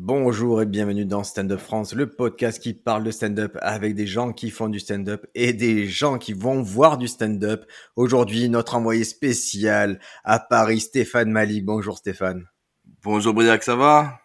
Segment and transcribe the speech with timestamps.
[0.00, 4.06] Bonjour et bienvenue dans Stand Up France, le podcast qui parle de stand-up avec des
[4.06, 7.66] gens qui font du stand-up et des gens qui vont voir du stand-up.
[7.96, 11.64] Aujourd'hui, notre envoyé spécial à Paris, Stéphane Malik.
[11.64, 12.46] Bonjour Stéphane.
[13.02, 14.20] Bonjour Briac, ça va?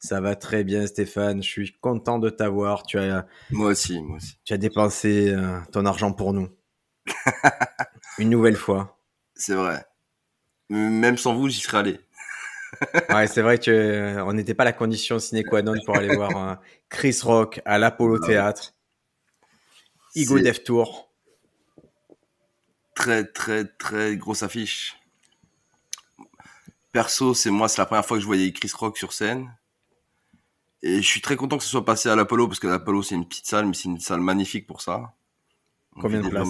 [0.00, 2.82] Ça va très bien Stéphane, je suis content de t'avoir.
[2.82, 4.38] Tu as Moi aussi, moi aussi.
[4.44, 6.48] tu as dépensé euh, ton argent pour nous.
[8.18, 8.98] Une nouvelle fois.
[9.36, 9.86] C'est vrai.
[10.68, 12.00] Même sans vous, j'y serais allé.
[13.10, 16.14] Ouais, c'est vrai que euh, on n'était pas la condition sine qua non pour aller
[16.16, 16.54] voir euh,
[16.88, 18.26] Chris Rock à l'Apollo Ah.
[18.26, 18.74] Théâtre.
[20.14, 21.10] Igo Def Tour.
[22.94, 24.98] Très, très, très grosse affiche.
[26.92, 29.56] Perso, c'est moi, c'est la première fois que je voyais Chris Rock sur scène.
[30.82, 33.14] Et je suis très content que ce soit passé à l'Apollo, parce que l'Apollo, c'est
[33.14, 35.14] une petite salle, mais c'est une salle magnifique pour ça.
[35.98, 36.48] Combien de places?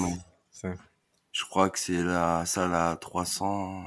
[1.32, 3.84] Je crois que c'est la salle à 300...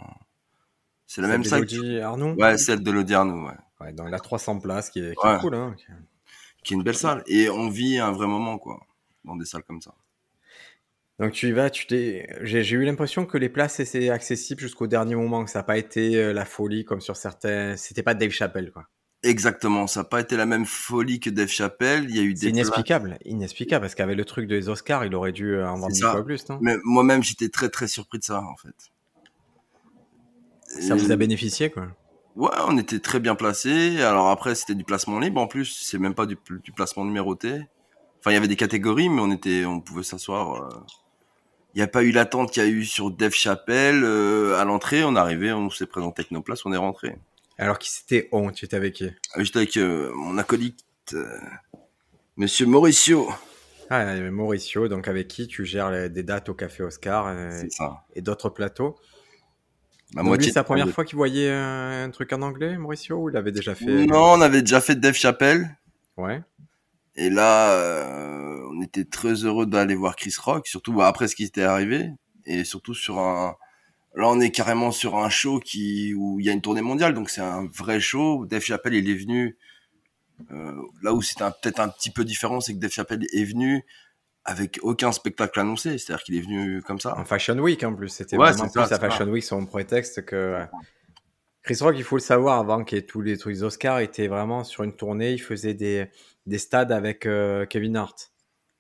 [1.16, 3.54] C'est la Celle même salle d'Elodie Arnoux Ouais, celle de l'Odiarno, ouais.
[3.80, 5.38] Ouais, dans la 300 places, qui est, qui est Ouais.
[5.40, 5.56] cool.
[5.56, 5.76] Hein.
[6.64, 7.24] Qui est une belle salle.
[7.28, 8.82] Et on vit un vrai moment, quoi,
[9.24, 9.94] dans des salles comme ça.
[11.20, 12.28] Donc tu y vas, tu t'es.
[12.42, 15.78] J'ai eu l'impression que les places étaient accessibles jusqu'au dernier moment, que ça n'a pas
[15.78, 17.78] été euh, la folie comme sur certains.
[17.78, 18.88] C'était pas Dave Chappelle, quoi.
[19.24, 22.06] Exactement, ça n'a pas été la même folie que Dave Chappelle.
[22.10, 25.06] Il y a eu C'est des places- inexplicable, inexplicable, parce qu'avec le truc des Oscars,
[25.06, 26.60] il aurait dû en vendre dix fois plus, non?
[26.62, 28.76] Mais moi-même, j'étais très très surpris de ça, en fait.
[30.80, 31.88] Ça vous a bénéficié, quoi.
[32.36, 34.02] Ouais, on était très bien placés.
[34.02, 35.82] Alors après, c'était du placement libre en plus.
[35.84, 37.62] C'est même pas du, du placement numéroté.
[38.20, 40.64] Enfin, il y avait des catégories, mais on était, on pouvait s'asseoir.
[40.64, 40.70] euh.
[41.74, 44.04] Il n'y a pas eu l'attente qu'il y a eu sur Dave Chappelle.
[44.04, 47.16] euh, à l'entrée, on arrivé, on s'est présenté avec nos places, on est rentré.
[47.58, 49.10] Alors qui c'était Oh, tu étais avec qui?
[49.38, 51.40] J'étais avec euh, mon acolyte, euh,
[52.38, 53.30] Monsieur Mauricio.
[53.90, 57.64] Ah, Mauricio, donc avec qui tu gères les- des dates au Café Oscar euh,
[58.14, 58.98] et d'autres plateaux.
[60.14, 62.78] La Donc moitié c'est la de- première fois qu'il voyait euh, un truc en anglais,
[62.78, 65.78] Mauricio, ou il avait déjà fait Non, on avait déjà fait Dave Chappelle.
[66.18, 66.42] Ouais.
[67.16, 71.36] Et là, euh, on était très heureux d'aller voir Chris Rock, surtout bah, après ce
[71.36, 72.10] qui était arrivé,
[72.46, 73.56] et surtout sur un.
[74.16, 77.14] Là, on est carrément sur un show qui où il y a une tournée mondiale,
[77.14, 78.46] donc c'est un vrai show.
[78.46, 79.58] Dave Chappelle, il est venu.
[80.52, 83.84] euh, là où c'était peut-être un petit peu différent, c'est que Dave Chappelle est venu
[84.46, 87.18] avec aucun spectacle annoncé, c'est-à-dire qu'il est venu comme ça.
[87.18, 89.00] En Fashion Week en plus, c'était Ouais, vraiment ça, plus à ça.
[89.00, 90.64] Fashion Week son prétexte que
[91.64, 94.28] Chris Rock, il faut le savoir, avant qu'il y ait tous les trucs Oscars, était
[94.28, 96.08] vraiment sur une tournée, il faisait des,
[96.46, 98.32] des stades avec euh, Kevin Hart.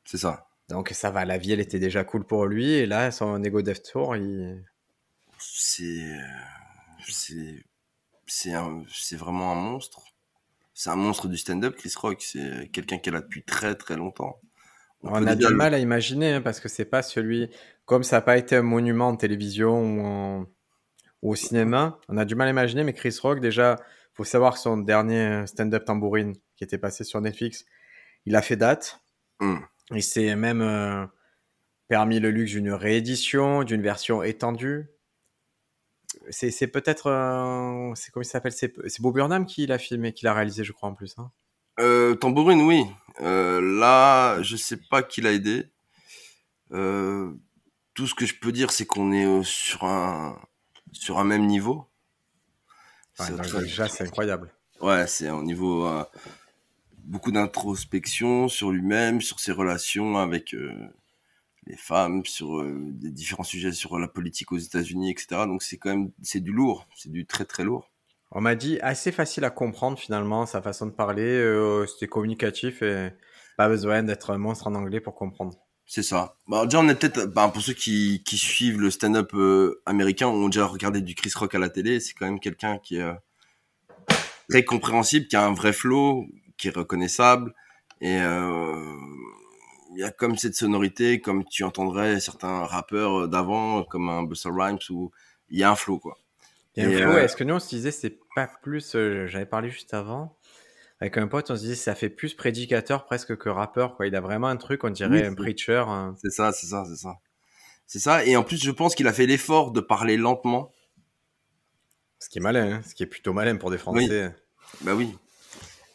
[0.03, 0.47] C'est ça.
[0.69, 3.61] Donc ça va, la vie, elle était déjà cool pour lui, et là, son Ego
[3.63, 4.63] Death Tour, il...
[5.37, 6.17] C'est
[7.07, 7.63] c'est
[8.27, 10.01] c'est vraiment un monstre.
[10.73, 12.21] C'est un monstre du stand-up, Chris Rock.
[12.21, 14.39] C'est quelqu'un qui est là depuis très très longtemps.
[15.05, 17.49] On, a du mal à imaginer, hein, parce que c'est pas celui...
[17.85, 20.45] Comme ça n'a pas été un monument en télévision ou, en-
[21.21, 23.77] ou au cinéma, on a du mal à imaginer, mais Chris Rock, déjà,
[24.13, 27.65] faut savoir que son dernier stand-up tambourine, qui était passé sur Netflix,
[28.25, 28.99] il a fait date.
[29.39, 29.61] Hum.
[29.91, 31.05] Il s'est même euh,
[31.87, 34.87] permis le luxe d'une réédition, d'une version étendue.
[36.29, 37.07] C'est peut-être.
[37.07, 38.51] euh, c'est comment il s'appelle?
[38.53, 41.13] C'est c'est Bob Burnham qui l'a filmé, qui l'a réalisé, je crois, en plus.
[41.19, 41.29] hein.
[41.79, 42.85] Euh, Tambourine, oui.
[43.21, 45.67] Euh, là, je sais pas qui l'a aidé.
[46.71, 47.33] Euh,
[47.93, 50.39] tout ce que je peux dire, c'est qu'on est euh, sur un
[50.91, 51.87] sur un même niveau.
[53.19, 54.53] Ouais, C'est déjà, c'est incroyable.
[54.81, 56.03] Ouais, c'est au niveau euh,
[56.99, 60.73] beaucoup d'introspection sur lui-même, sur ses relations avec euh,
[61.65, 65.27] les femmes, sur des différents sujets sur la politique aux États-Unis, etc.
[65.45, 67.89] Donc c'est quand même c'est du lourd, c'est du très très lourd.
[68.37, 71.23] On m'a dit assez facile à comprendre finalement sa façon de parler.
[71.23, 73.13] euh, C'était communicatif et
[73.55, 75.53] pas besoin d'être un monstre en anglais pour comprendre.
[75.85, 76.35] C'est ça.
[76.49, 80.49] Bah, déjà, on est peut-être, bah, pour ceux qui, suivent le stand-up euh, américain, ont
[80.49, 82.01] déjà regardé du Chris Rock à la télé.
[82.01, 83.13] C'est quand même quelqu'un qui est euh,
[84.49, 86.25] très compréhensible, qui a un vrai flow,
[86.57, 87.53] qui est reconnaissable.
[88.01, 88.95] Et euh,
[89.93, 94.49] il y a comme cette sonorité, comme tu entendrais certains rappeurs d'avant, comme un Busta
[94.51, 95.11] Rhymes, où
[95.47, 96.17] il y a un flow, quoi.
[96.77, 99.69] Et, flow, euh, Est-ce que nous on se disait c'est pas plus euh, J'avais parlé
[99.69, 100.37] juste avant
[101.01, 103.95] avec un pote, on se disait ça fait plus prédicateur presque que rappeur.
[103.95, 104.07] Quoi.
[104.07, 105.83] Il a vraiment un truc, on dirait Oui, un preacher.
[105.87, 106.15] hein.
[106.21, 107.15] C'est ça, c'est ça, c'est ça.
[107.85, 108.25] C'est ça.
[108.25, 110.71] Et en plus, je pense qu'il a fait l'effort de parler lentement.
[112.19, 114.33] Ce qui est malin, hein, ce qui est plutôt malin pour des Français.
[114.81, 115.15] Bah oui.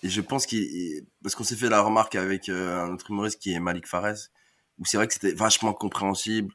[0.03, 3.41] Et je pense qu'il parce qu'on s'est fait la remarque avec euh, un autre humoriste
[3.41, 4.29] qui est Malik Fares
[4.79, 6.55] où c'est vrai que c'était vachement compréhensible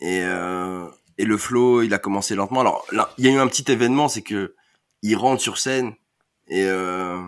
[0.00, 0.86] et euh,
[1.18, 2.60] et le flow il a commencé lentement.
[2.60, 4.54] Alors là il y a eu un petit événement c'est que
[5.02, 5.94] il rentre sur scène
[6.48, 7.18] et euh,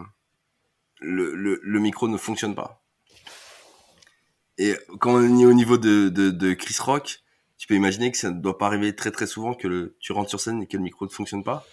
[1.01, 2.83] le, le le micro ne fonctionne pas.
[4.59, 7.21] Et quand on est au niveau de, de, de Chris Rock,
[7.59, 10.13] tu peux imaginer que ça ne doit pas arriver très très souvent que le, tu
[10.13, 11.67] rentres sur scène et que le micro ne fonctionne pas.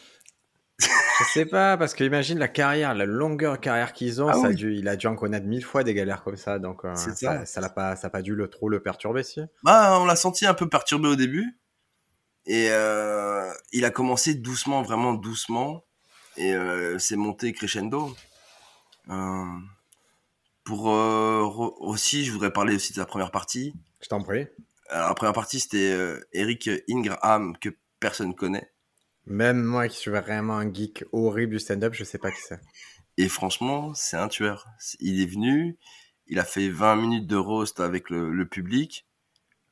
[0.80, 4.48] Je sais pas, parce que imagine la carrière, la longueur carrière qu'ils ont, Ah ça
[4.48, 4.56] a oui.
[4.56, 7.14] dû, il a dû en connaître mille fois des galères comme ça, donc euh, ça,
[7.16, 7.46] ça.
[7.46, 9.42] ça l'a pas, ça a pas dû le trop le perturber si.
[9.64, 11.46] Bah, on l'a senti un peu perturbé au début.
[12.46, 15.84] Et euh, il a commencé doucement, vraiment doucement.
[16.38, 18.16] Et euh, c'est monté crescendo.
[19.10, 19.46] Euh,
[20.64, 23.74] pour aussi, je voudrais parler aussi de la première partie.
[24.02, 24.48] Je t'en prie.
[24.90, 25.98] Alors, la première partie, c'était
[26.34, 28.72] Eric Ingraham, que personne connaît.
[29.26, 32.60] Même moi qui suis vraiment un geek horrible du stand-up, je sais pas qui c'est.
[33.18, 34.68] Et franchement, c'est un tueur.
[35.00, 35.78] Il est venu,
[36.28, 39.06] il a fait 20 minutes de roast avec le, le public.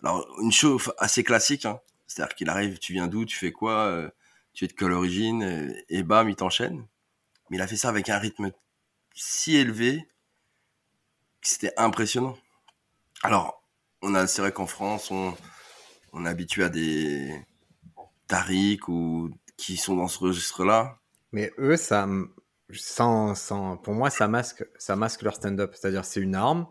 [0.03, 1.79] Alors, une chose assez classique, hein.
[2.09, 4.09] C'est-à-dire qu'il arrive, tu viens d'où, tu fais quoi, euh,
[4.53, 6.85] tu es de quelle origine, euh, et bam, il t'enchaîne.
[7.49, 8.51] Mais il a fait ça avec un rythme
[9.13, 10.07] si élevé
[11.41, 12.37] que c'était impressionnant.
[13.21, 13.63] Alors,
[14.01, 15.35] on a, c'est vrai qu'en France, on,
[16.11, 17.45] on est habitué à des
[18.27, 20.99] Tariq ou qui sont dans ce registre-là.
[21.31, 22.07] Mais eux, ça,
[22.73, 25.75] sans, sans, pour moi, ça masque, ça masque leur stand-up.
[25.75, 26.65] C'est-à-dire, c'est une arme.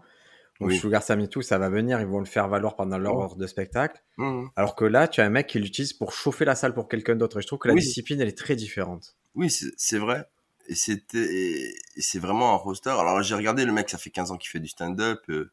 [0.60, 0.78] Donc, Oui.
[0.78, 3.22] Sugar Sammy tout, ça va venir, ils vont le faire valoir pendant leur Oh.
[3.22, 4.02] heure de spectacle.
[4.16, 4.50] Mhm.
[4.56, 7.14] Alors que là, tu as un mec qui l'utilise pour chauffer la salle pour quelqu'un
[7.14, 7.38] d'autre.
[7.38, 7.80] Et je trouve que la Oui.
[7.80, 9.16] discipline, elle est très différente.
[9.36, 10.24] Oui, c'est vrai.
[10.66, 12.90] Et c'était, c'est vraiment un roster.
[12.90, 15.20] Alors j'ai regardé le mec, ça fait 15 ans qu'il fait du stand-up.
[15.30, 15.50] euh,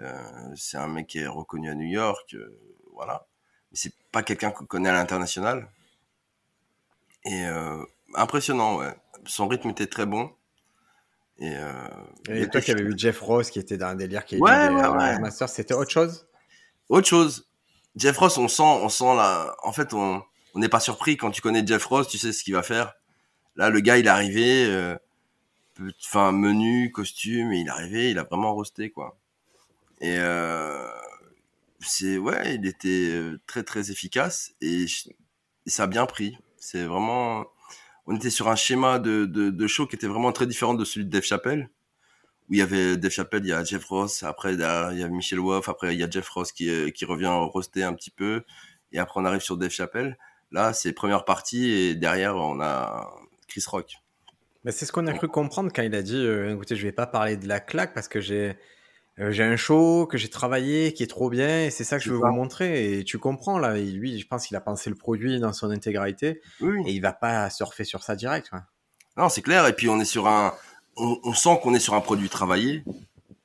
[0.00, 0.22] euh,
[0.54, 2.56] c'est un mec qui est reconnu à New York, euh,
[2.94, 3.26] voilà.
[3.72, 5.68] Mais c'est pas quelqu'un qu'on connaît à l'international.
[7.24, 7.44] Et
[8.14, 8.94] impressionnant, ouais.
[9.26, 10.30] Son rythme était très bon.
[11.40, 11.88] Et, euh,
[12.28, 14.68] Et toi qui avais vu Jeff Ross qui était dans un délire qui est Ouais,
[14.68, 15.18] ouais, ouais.
[15.20, 16.26] Masters, c'était autre chose?
[16.88, 17.48] Autre chose,
[17.96, 20.22] Jeff Ross, on sent, on sent la, en fait, on,
[20.54, 22.94] on n'est pas surpris quand tu connais Jeff Ross, tu sais ce qu'il va faire.
[23.56, 24.96] Là, le gars, il est arrivé, euh,
[26.04, 29.18] enfin, menu, costume, et il est arrivé, il a vraiment roasté, quoi.
[30.00, 30.88] Et, euh,
[31.80, 33.12] c'est, ouais, il était
[33.46, 34.86] très, très efficace, et
[35.66, 36.38] ça a bien pris.
[36.56, 37.46] C'est vraiment,
[38.08, 40.84] on était sur un schéma de, de, de show qui était vraiment très différent de
[40.84, 41.70] celui de Dave Chappelle
[42.48, 45.08] où il y avait Dave Chappelle, il y a Jeff Ross, après il y a
[45.08, 48.10] Michel Wolf, après il y a Jeff Ross qui, euh, qui revient roaster un petit
[48.10, 48.42] peu,
[48.92, 50.16] et après on arrive sur Dave Chappelle.
[50.50, 53.10] Là, c'est première partie, et derrière on a
[53.48, 53.96] Chris Rock.
[54.64, 56.92] Mais c'est ce qu'on a cru comprendre quand il a dit euh, écoutez, je vais
[56.92, 58.56] pas parler de la claque parce que j'ai
[59.20, 62.04] euh, j'ai un show que j'ai travaillé qui est trop bien et c'est ça que
[62.04, 62.28] je veux ça.
[62.28, 62.98] vous montrer.
[62.98, 65.70] Et tu comprends là, et lui, je pense qu'il a pensé le produit dans son
[65.70, 68.50] intégralité Oui, et il va pas surfer sur ça direct.
[69.16, 70.54] Non, c'est clair, et puis on est sur un,
[70.96, 72.84] on, on sent qu'on est sur un produit travaillé.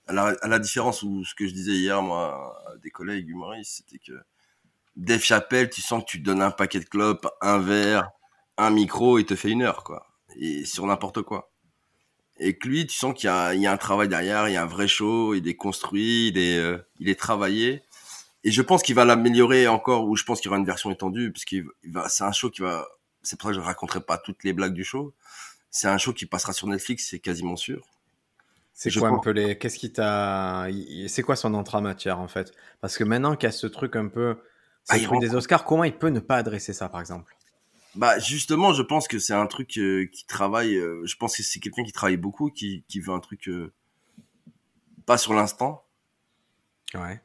[0.06, 3.30] À la, à la différence où ce que je disais hier, moi, à des collègues
[3.30, 4.20] humoristes, c'était que
[4.96, 8.12] Dave Chappelle, tu sens que tu donnes un paquet de clopes, un verre,
[8.58, 10.06] un micro, et te fait une heure, quoi.
[10.36, 11.53] Et sur n'importe quoi.
[12.40, 14.54] Et que lui, tu sens qu'il y a, il y a un travail derrière, il
[14.54, 17.84] y a un vrai show, il est construit, il est, euh, il est travaillé.
[18.44, 20.92] Et je pense qu'il va l'améliorer encore, ou je pense qu'il y aura une version
[20.92, 22.88] étendue, parce qu'il il va, c'est un show qui va,
[23.22, 25.14] c'est pour ça que je ne raconterai pas toutes les blagues du show.
[25.70, 27.88] C'est un show qui passera sur Netflix, c'est quasiment sûr.
[28.74, 29.58] C'est quoi un peu les.
[29.58, 30.68] Qu'est-ce qui t'a.
[31.08, 32.52] C'est quoi son entrée en matière en fait?
[32.82, 34.36] Parce que maintenant qu'il y a ce truc un peu.
[34.84, 35.36] C'est Ah, le truc des.
[35.36, 37.36] Oscars, comment il peut ne pas adresser ça par exemple?
[37.96, 40.76] Bah justement, je pense que c'est un truc euh, qui travaille.
[40.78, 43.72] euh, je pense que c'est quelqu'un qui travaille beaucoup, qui, qui veut un truc euh,
[45.06, 45.86] pas sur l'instant
[46.96, 47.22] Ouais.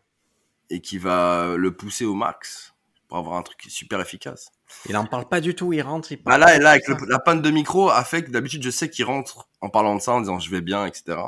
[0.71, 2.75] et qui va le pousser au max
[3.07, 4.51] pour avoir un truc super efficace.
[4.89, 6.41] Il en parle pas du tout, il rentre, il Bah parle.
[6.43, 8.71] là, et de là avec le- la panne de micro a fait que d'habitude je
[8.71, 11.19] sais qu'il rentre en parlant de ça, en disant je vais bien, etc.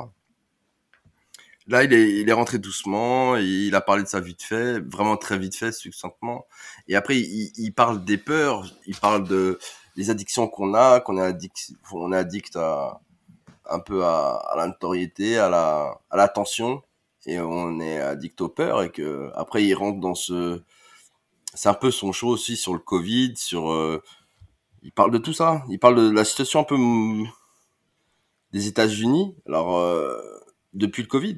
[1.67, 5.15] Là, il est, il est rentré doucement, il a parlé de ça vite fait, vraiment
[5.17, 6.47] très vite fait, succinctement.
[6.87, 9.59] Et après, il, il parle des peurs, il parle de
[9.95, 12.99] les addictions qu'on a, qu'on est addict, on est addict à
[13.69, 16.83] un peu à, à la notoriété, à la, à l'attention,
[17.25, 20.61] et on est addict aux peurs, et que après il rentre dans ce,
[21.53, 24.01] c'est un peu son show aussi sur le Covid, sur, euh,
[24.83, 27.27] il parle de tout ça, il parle de la situation un peu mm,
[28.51, 29.35] des États-Unis.
[29.47, 30.19] Alors euh,
[30.73, 31.37] depuis le Covid.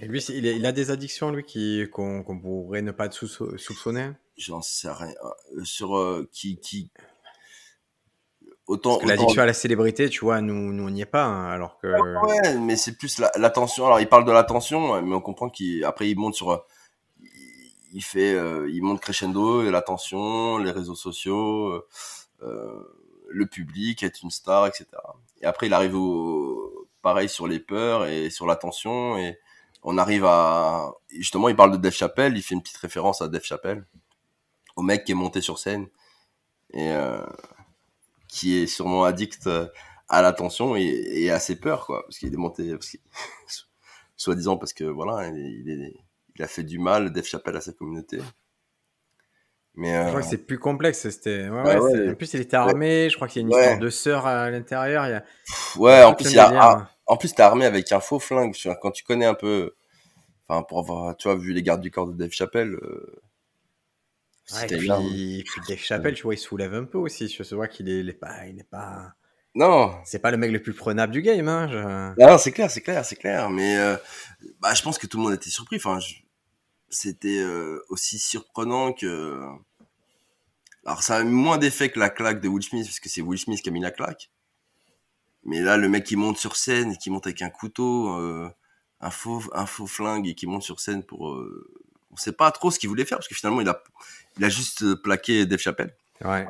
[0.00, 1.44] Et lui, il, a des addictions, lui,
[1.90, 4.10] qu'on pourrait ne pas sous- soupçonner?
[4.36, 5.12] J'en sais rien.
[5.56, 6.90] Euh, Sur euh, qui qui
[8.66, 11.78] autant, l'addiction à la célébrité, tu vois, nous, nous on n'y est pas, hein, alors
[11.78, 11.86] que.
[11.88, 13.86] ouais, mais c'est plus la- l'attention.
[13.86, 16.58] Alors il parle de l'attention, mais on comprend qu'après il monte sur euh,
[17.20, 17.28] il-
[17.94, 21.84] il fait euh, il monte crescendo et l'attention, les réseaux sociaux,
[22.42, 22.82] euh,
[23.28, 24.86] le public, être une star, etc.
[25.40, 29.38] Et après il arrive au pareil sur les peurs et sur l'attention et
[29.82, 33.28] on arrive à justement il parle de Dave Chappelle, il fait une petite référence à
[33.28, 33.84] Dave Chappelle,
[34.76, 35.88] au mec qui est monté sur scène
[36.72, 37.26] et euh,
[38.28, 39.66] qui est sûrement addict euh,
[40.08, 42.74] à l'attention et, à ses peurs quoi parce qu'il est monté
[44.16, 45.92] soi-disant parce que voilà il
[46.38, 48.18] a fait du mal Dave Chappelle à sa communauté
[49.74, 51.08] Mais Je euh, crois que c'est plus complexe.
[51.08, 51.48] C'était.
[51.48, 52.10] Ouais, Ouais, ouais, ouais.
[52.10, 53.08] En plus, il était armé.
[53.10, 53.60] Je crois qu'il y a une Ouais.
[53.60, 55.06] histoire de sœur à l'intérieur.
[55.06, 55.24] Il y a...
[55.76, 56.62] ouais, en plus, il a, délire.
[56.62, 58.54] ah, en plus, t'es armé avec un faux flingue.
[58.80, 59.74] Quand tu connais un peu,
[60.48, 63.22] enfin, pour avoir, tu vois, vu les gardes du corps de Dave Chappelle, euh,
[64.52, 67.28] Ouais, puis, et puis Dave Chappelle, tu vois, il soulève un peu aussi.
[67.28, 69.14] Je vois qu'il est, il est pas, il est pas,
[69.54, 71.68] Non, c'est pas le mec le plus prenable du game, hein.
[71.70, 73.48] je- non, c'est clair, c'est clair, c'est clair.
[73.50, 73.96] Mais euh,
[74.60, 75.76] bah, je pense que tout le monde était surpris.
[75.76, 76.16] Enfin, je-
[76.92, 79.40] c'était euh, aussi surprenant que.
[80.84, 83.20] Alors, ça a eu moins d'effet que la claque de Will Smith, parce que c'est
[83.20, 84.30] Will Smith qui a mis la claque.
[85.44, 88.48] Mais là, le mec qui monte sur scène qui monte avec un couteau, euh,
[89.00, 91.68] un faux, un faux flingue et qui monte sur scène pour, euh,
[92.10, 93.82] on sait pas trop ce qu'il voulait faire parce que finalement il a,
[94.38, 95.94] il a juste euh, plaqué Dave Chappelle.
[96.24, 96.46] Ouais.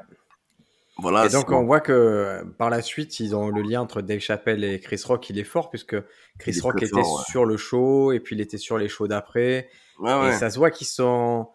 [0.99, 1.27] Voilà.
[1.27, 4.63] Et donc, on voit que par la suite, ils ont le lien entre Dave Chappelle
[4.63, 5.97] et Chris Rock, il est fort, puisque
[6.39, 7.25] Chris Rock était fort, ouais.
[7.31, 9.69] sur le show, et puis il était sur les shows d'après.
[10.01, 10.31] ouais, ouais.
[10.31, 11.49] Et ça se voit qu'ils sont.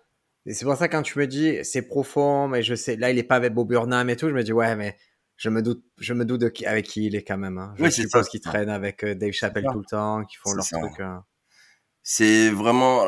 [0.45, 3.17] Et c'est pour ça, quand tu me dis, c'est profond, mais je sais, là, il
[3.19, 4.97] est pas avec Bob Burnham et tout, je me dis, ouais, mais
[5.35, 7.57] je me doute, je me doute de qui, avec qui il est quand même.
[7.57, 7.73] Hein.
[7.77, 8.29] Je suppose ça.
[8.29, 10.79] qu'ils traînent avec euh, Dave Chappelle tout le temps, qu'ils font leur ça.
[10.79, 10.99] truc.
[10.99, 11.17] euh.
[12.01, 13.05] C'est vraiment,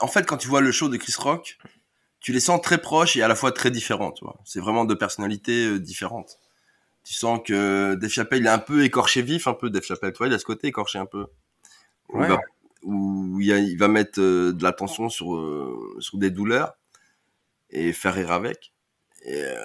[0.00, 1.58] en fait, quand tu vois le show de Chris Rock,
[2.20, 4.36] tu les sens très proches et à la fois très différents, tu vois.
[4.44, 6.38] C'est vraiment deux personnalités euh, différentes.
[7.04, 10.12] Tu sens que Dave Chappelle, il est un peu écorché vif, un peu Dave Chappelle,
[10.12, 11.26] tu vois, il a ce côté écorché un peu.
[12.10, 12.26] Ouais.
[12.26, 12.40] il va,
[12.82, 16.74] où il, a- il va mettre euh, de l'attention sur, euh, sur des douleurs
[17.70, 18.72] et faire rire avec.
[19.24, 19.56] Et, euh,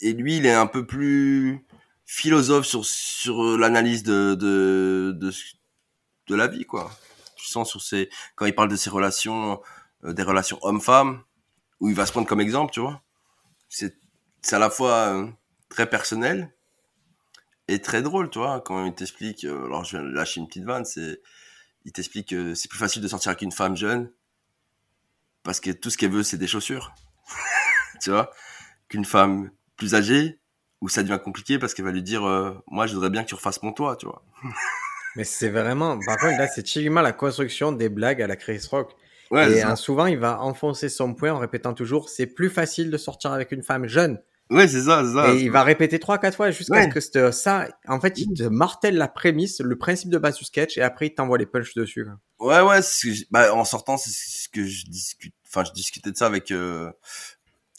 [0.00, 1.64] et lui, il est un peu plus
[2.06, 5.32] philosophe sur, sur euh, l'analyse de, de, de,
[6.28, 6.90] de la vie, quoi.
[7.36, 9.60] Tu sens sur ses, quand il parle de ses relations,
[10.04, 11.22] des relations homme-femme,
[11.80, 13.02] où il va se prendre comme exemple, tu vois.
[13.68, 13.94] C'est,
[14.52, 15.28] à la fois euh,
[15.68, 16.52] très personnel
[17.66, 20.64] et très drôle, tu vois, quand il t'explique, euh, alors je vais lâcher une petite
[20.64, 21.20] vanne, c'est,
[21.84, 24.10] il t'explique que c'est plus facile de sortir avec une femme jeune,
[25.42, 26.94] parce que tout ce qu'elle veut, c'est des chaussures.
[28.02, 28.30] tu vois,
[28.88, 30.38] qu'une femme plus âgée,
[30.80, 33.28] où ça devient compliqué parce qu'elle va lui dire, euh, moi, je voudrais bien que
[33.28, 34.22] tu refasses mon toit, tu vois.
[35.16, 38.64] Mais c'est vraiment, par contre, là, c'est typiquement la construction des blagues à la Chris
[38.70, 38.94] Rock.
[39.30, 42.90] Ouais, et hein, souvent, il va enfoncer son point en répétant toujours, c'est plus facile
[42.90, 44.20] de sortir avec une femme jeune.
[44.50, 45.34] Ouais, c'est ça, c'est ça.
[45.34, 46.90] et il va répéter trois, quatre fois jusqu'à Ouais.
[47.00, 50.44] ce que ça, en fait, il te martèle la prémisse, le principe de base du
[50.46, 52.06] sketch, et après, il t'envoie les punchs dessus.
[52.40, 55.64] Ouais, ouais, c'est ce que j'- bah, en sortant, c'est ce que je discute, enfin,
[55.64, 56.90] je discutais de ça avec euh,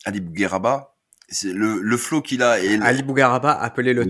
[0.05, 0.95] Ali Bougueraba.
[1.27, 4.07] C'est le, le flow qu'il a et le- Ali Bougaraba, appelé le Oui.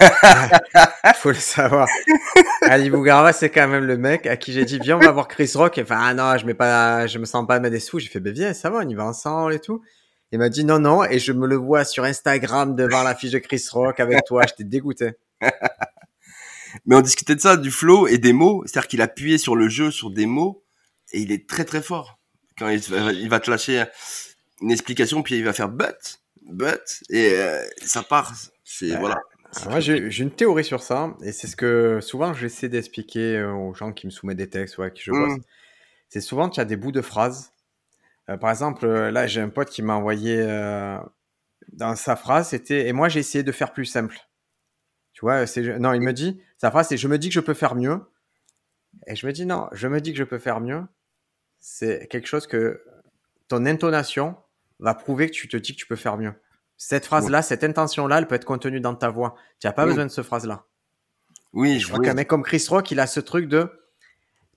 [0.00, 1.16] Traître.
[1.16, 1.88] Faut le savoir.
[2.62, 5.28] Ali Bougaraba, c'est quand même le mec à qui j'ai dit, viens, on va voir
[5.28, 5.78] Chris Rock.
[5.82, 7.98] Enfin, ah non, je mets pas, je me sens pas mettre des sous.
[7.98, 9.82] J'ai fait, ben viens, ça va, on y va ensemble et tout.
[10.32, 13.30] Il m'a dit non, non, et je me le vois sur Instagram devant la fiche
[13.30, 14.42] de Chris Rock avec toi.
[14.46, 15.12] J'étais dégoûté.
[16.86, 18.62] mais on discutait de ça, du flow et des mots.
[18.66, 20.64] C'est-à-dire qu'il appuyait sur le jeu, sur des mots,
[21.12, 22.18] et il est très très fort.
[22.58, 23.84] Quand il, va- il va te lâcher
[24.60, 28.32] une explication, puis il va faire but, but, et euh, ça part.
[28.64, 28.96] C'est Ouais.
[28.98, 29.16] voilà.
[29.68, 33.74] Moi, j'ai une théorie sur ça, et c'est ce que souvent j'essaie d'expliquer euh, aux
[33.74, 35.38] gens qui me soumettent des textes ou à qui je bosse.
[35.38, 35.42] Mm.
[36.08, 37.52] C'est souvent tu as des bouts de phrases.
[38.30, 40.98] Euh, par exemple, euh, là, j'ai un pote qui m'a envoyé euh,
[41.72, 44.18] dans sa phrase, c'était et moi j'ai essayé de faire plus simple.
[45.12, 47.40] Tu vois, c'est non, il me dit sa phrase, c'est je me dis que je
[47.40, 48.00] peux faire mieux,
[49.06, 50.82] et je me dis non, je me dis que je peux faire mieux.
[51.60, 52.82] C'est quelque chose que
[53.48, 54.36] ton intonation
[54.78, 56.34] va prouver que tu te dis que tu peux faire mieux.
[56.78, 59.34] Cette phrase-là, cette intention-là, elle peut être contenue dans ta voix.
[59.60, 60.64] Tu n'as pas besoin de ce phrase-là.
[61.52, 62.06] Oui, Je je vois vois.
[62.06, 63.70] qu'un mec comme Chris Rock, il a ce truc de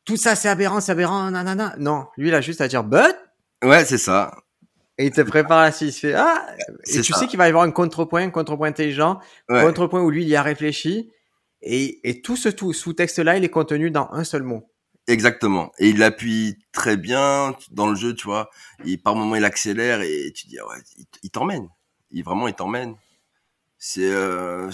[0.05, 1.75] tout ça c'est aberrant, c'est aberrant, nanana.
[1.77, 3.15] Non, lui il a juste à dire but
[3.63, 4.33] Ouais, c'est ça.
[4.97, 5.89] et il te prépare suite.
[5.89, 6.45] Il fait ah
[6.87, 7.19] et tu ça.
[7.19, 9.63] sais qu'il va y avoir un contrepoint, un contrepoint intelligent, Ouais.
[9.63, 11.11] contrepoint où lui il y a réfléchi
[11.61, 14.69] et, et tout ce tout sous-texte là, il est contenu dans un seul mot.
[15.07, 15.71] Exactement.
[15.79, 18.49] Et il appuie très bien dans le jeu, tu vois.
[18.85, 20.77] Et par moment, il accélère et tu dis, ah ouais,
[21.23, 21.67] il t'emmène.
[22.11, 22.95] Il vraiment, il t'emmène.
[23.77, 24.71] C'est euh,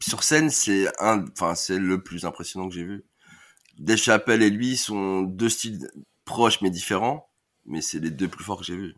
[0.00, 3.04] sur scène, c'est un, enfin, c'est le plus impressionnant que j'ai vu.
[3.78, 5.88] Dave Chappelle et lui sont deux styles
[6.24, 7.30] proches mais différents,
[7.66, 8.96] mais c'est les deux plus forts que j'ai vus.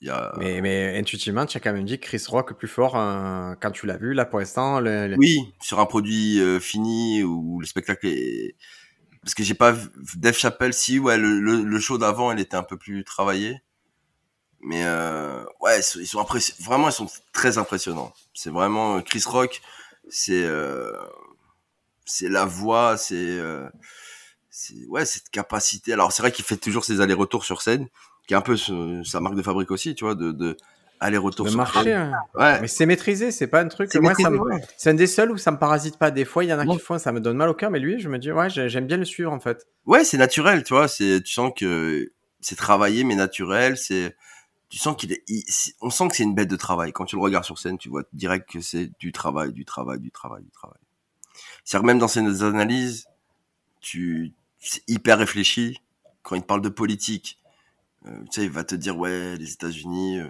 [0.00, 2.96] Il y a, Mais, mais intuitivement, tu as quand même dit Chris Rock plus fort
[2.96, 4.80] euh, quand tu l'as vu là pour l'instant.
[4.80, 8.56] Le, le- Oui, sur un produit euh, fini où le spectacle est.
[9.22, 12.40] Parce que j'ai pas vu Dave Chappelle, si, ouais, le, le, le show d'avant, il
[12.40, 13.62] était un peu plus travaillé.
[14.66, 18.12] Mais euh, ouais, ils sont, ils sont impressi- vraiment, ils sont très impressionnants.
[18.32, 19.60] C'est vraiment euh, Chris Rock,
[20.08, 20.90] c'est euh,
[22.06, 23.68] c'est la voix, c'est euh,
[24.88, 25.92] ouais, cette capacité.
[25.92, 27.88] Alors c'est vrai qu'il fait toujours ses allers-retours sur scène,
[28.26, 30.56] qui est un peu ce- sa marque de fabrique aussi, tu vois, de, de
[31.00, 31.82] aller-retour le sur marché.
[31.84, 31.92] scène.
[31.92, 32.12] hein.
[32.34, 33.94] Ouais, Mais c'est maîtrisé, c'est pas un truc.
[33.96, 34.38] Moi, ça me.
[34.78, 36.10] C'est un des seuls où ça me parasite pas.
[36.10, 36.74] Des fois, il y en a Non.
[36.74, 38.68] qui font, ça me donne mal au cœur, mais lui, je me dis, ouais, j'ai-
[38.68, 39.66] j'aime bien le suivre en fait.
[39.86, 40.88] Ouais, c'est naturel, tu vois.
[40.88, 43.76] C'est, tu sens que c'est travaillé mais naturel.
[43.76, 44.16] C'est,
[44.68, 45.24] tu sens qu'il est,
[45.80, 46.92] on sent que c'est une bête de travail.
[46.92, 50.00] Quand tu le regardes sur scène, tu vois direct que c'est du travail, du travail,
[50.00, 50.78] du travail, du travail.
[51.64, 53.06] C'est-à-dire même dans ses analyses,
[53.80, 55.80] tu, c'est hyper réfléchi.
[56.22, 57.38] Quand il parle de politique,
[58.06, 60.28] euh, tu sais, il va te dire ouais, les États-Unis, euh,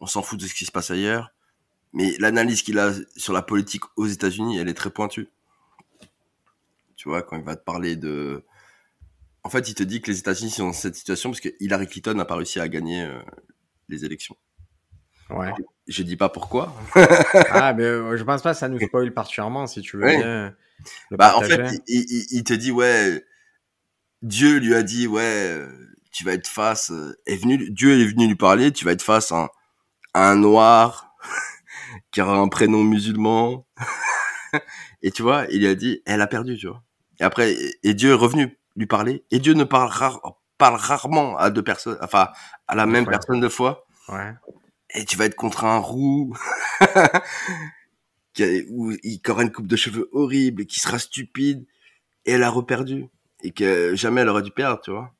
[0.00, 1.32] on s'en fout de ce qui se passe ailleurs.
[1.92, 5.28] Mais l'analyse qu'il a sur la politique aux États-Unis, elle est très pointue.
[6.96, 8.44] Tu vois, quand il va te parler de,
[9.46, 11.86] en fait, il te dit que les États-Unis sont dans cette situation parce que Hillary
[11.86, 13.22] Clinton n'a pas réussi à gagner euh,
[13.88, 14.36] les élections.
[15.30, 15.52] Ouais.
[15.88, 16.74] Je dis pas pourquoi.
[17.50, 20.54] ah, mais je pense pas que ça nous spoil particulièrement si tu veux bien.
[21.10, 23.24] bah, en fait, il, il, te dit ouais,
[24.22, 25.66] Dieu lui a dit ouais,
[26.16, 26.92] tu vas être face,
[27.26, 29.50] est venu, Dieu est venu lui parler, tu vas être face à
[30.14, 31.14] un, noir
[32.10, 33.66] qui aura un prénom musulman.
[35.02, 36.82] et tu vois, il lui a dit, elle a perdu, tu vois.
[37.20, 39.26] Et après, et Dieu est revenu lui parler.
[39.30, 39.90] Et Dieu ne parle,
[40.58, 42.28] parle rarement à deux personnes, enfin,
[42.68, 43.86] à la même personne deux fois.
[44.08, 44.32] Ouais.
[44.94, 46.34] Et tu vas être contre un roux,
[48.32, 51.66] qui, où il aura une coupe de cheveux horrible, qui sera stupide,
[52.24, 53.08] et elle a reperdu.
[53.42, 55.12] Et que jamais elle aurait dû perdre, tu vois.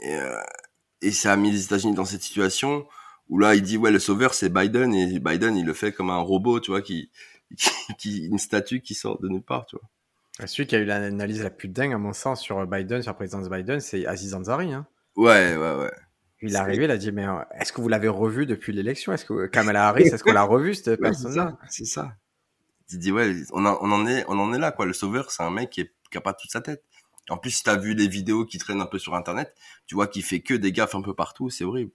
[0.00, 0.40] Et, euh,
[1.02, 2.86] et ça a mis les États-Unis dans cette situation
[3.28, 6.10] où là, il dit, ouais, le sauveur, c'est Biden, et Biden, il le fait comme
[6.10, 7.10] un robot, tu vois, qui,
[7.98, 9.88] qui, une statue qui sort de nulle part, tu vois.
[10.46, 13.14] Celui qui a eu l'analyse la plus dingue, à mon sens, sur Biden, sur la
[13.14, 14.86] présidence de Biden, c'est Aziz Ansari, hein.
[15.16, 15.92] Ouais, ouais, ouais.
[16.42, 19.12] Il est arrivé, il a dit, mais euh, est-ce que vous l'avez revu depuis l'élection?
[19.12, 21.56] Est-ce que Kamala Harris, est-ce qu'on l'a revu, cette personne-là?
[21.70, 22.16] C'est ça.
[22.90, 24.84] Il dit, ouais, on, on, en est, on en est là, quoi.
[24.84, 26.82] Le sauveur, c'est un mec qui, est, qui a pas toute sa tête.
[27.30, 29.54] En plus, si t'as vu les vidéos qui traînent un peu sur Internet,
[29.86, 31.92] tu vois qu'il fait que des gaffes un peu partout, c'est horrible.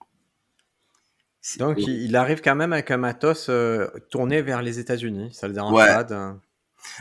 [1.58, 5.32] Donc, il arrive quand même avec un matos euh, tourné vers les États-Unis.
[5.34, 6.04] Ça le dérange pas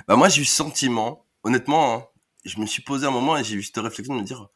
[0.07, 2.07] Bah moi, j'ai eu ce sentiment, honnêtement, hein,
[2.45, 4.49] je me suis posé un moment et j'ai eu cette réflexion de me dire,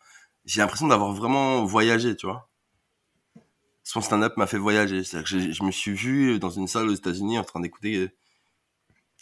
[0.45, 2.51] j'ai l'impression d'avoir vraiment voyagé, tu vois.
[3.83, 5.03] Son stand-up m'a fait voyager.
[5.03, 8.11] C'est-à-dire que je me suis vu dans une salle aux États-Unis en train d'écouter euh,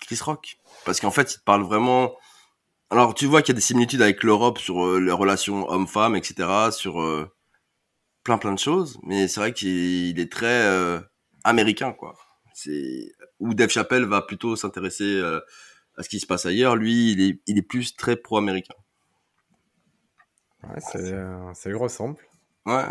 [0.03, 0.59] Chris Rock.
[0.85, 2.15] Parce qu'en fait, il parle vraiment
[2.93, 6.17] alors, tu vois qu'il y a des similitudes avec l'Europe sur euh, les relations hommes-femmes,
[6.17, 7.31] etc., sur euh,
[8.25, 11.01] plein plein de choses, mais c'est vrai qu'il est très
[11.45, 12.17] américain, quoi.
[12.53, 15.23] C'est où Dave Chappelle va plutôt s'intéresser
[16.01, 16.77] à ce qui se passe ailleurs.
[16.77, 18.75] Lui, il est, il est plus très pro-américain.
[20.65, 22.17] Ouais, ça lui ressemble.
[22.67, 22.85] Ouais.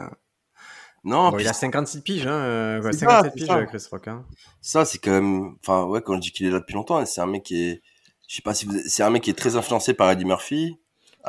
[1.03, 4.07] Non, il a 56 piges, hein, 57 piges, Chris Rock.
[4.07, 4.25] Hein.
[4.61, 5.55] Ça, c'est quand même.
[5.61, 7.81] Enfin, ouais, quand je dis qu'il est là depuis longtemps, c'est un mec qui est
[8.29, 10.77] je sais pas si vous, c'est un mec qui est très influencé par Eddie Murphy.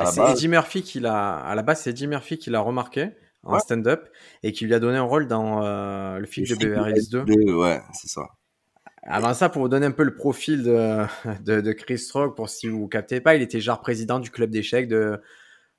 [0.05, 3.09] C'est Eddie Murphy qui l'a, à la base, c'est Eddie Murphy qui l'a remarqué
[3.43, 4.07] en stand-up
[4.43, 7.53] et qui lui a donné un rôle dans euh, le film de Beverly Hills 2.
[7.53, 8.27] Ouais, c'est ça.
[9.03, 11.05] Avant ça, pour vous donner un peu le profil de,
[11.61, 14.87] de, Chris Rock, pour si vous captez pas, il était genre président du club d'échecs
[14.87, 15.19] de,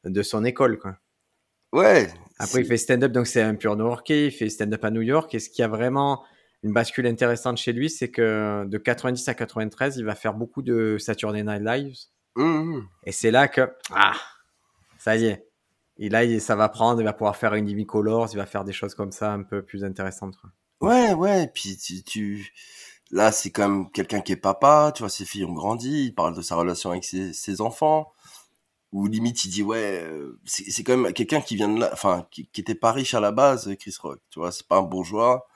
[0.05, 0.97] de son école, quoi.
[1.73, 2.09] Ouais.
[2.39, 5.35] Après, il fait stand-up, donc c'est un pur New-Yorkais, il fait stand-up à New York.
[5.35, 6.25] Et ce qui a vraiment
[6.63, 10.63] une bascule intéressante chez lui, c'est que de 90 à 93, il va faire beaucoup
[10.63, 11.97] de Saturday Night Live.
[12.37, 12.81] Mmh.
[13.05, 14.15] Et c'est là que, ah,
[14.99, 15.47] ça y est.
[15.99, 18.65] Et là, ça va prendre, il va pouvoir faire une Divi Colors, il va faire
[18.65, 20.37] des choses comme ça un peu plus intéressantes.
[20.81, 22.53] Ouais, ouais, et puis tu, tu...
[23.13, 26.15] là, c'est quand même quelqu'un qui est papa, tu vois, ses filles ont grandi, il
[26.15, 28.13] parle de sa relation avec ses, enfants,
[28.93, 32.27] ou limite il dit, ouais, euh, c'est quand même quelqu'un qui vient de là, enfin,
[32.31, 34.83] qui, qui était pas riche à la base, Chris Rock, tu vois, c'est pas un
[34.83, 35.47] bourgeois,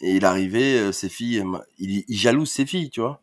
[0.00, 1.44] et il arrivait, euh, ses filles,
[1.78, 3.22] il, il, jalouse ses filles, tu vois.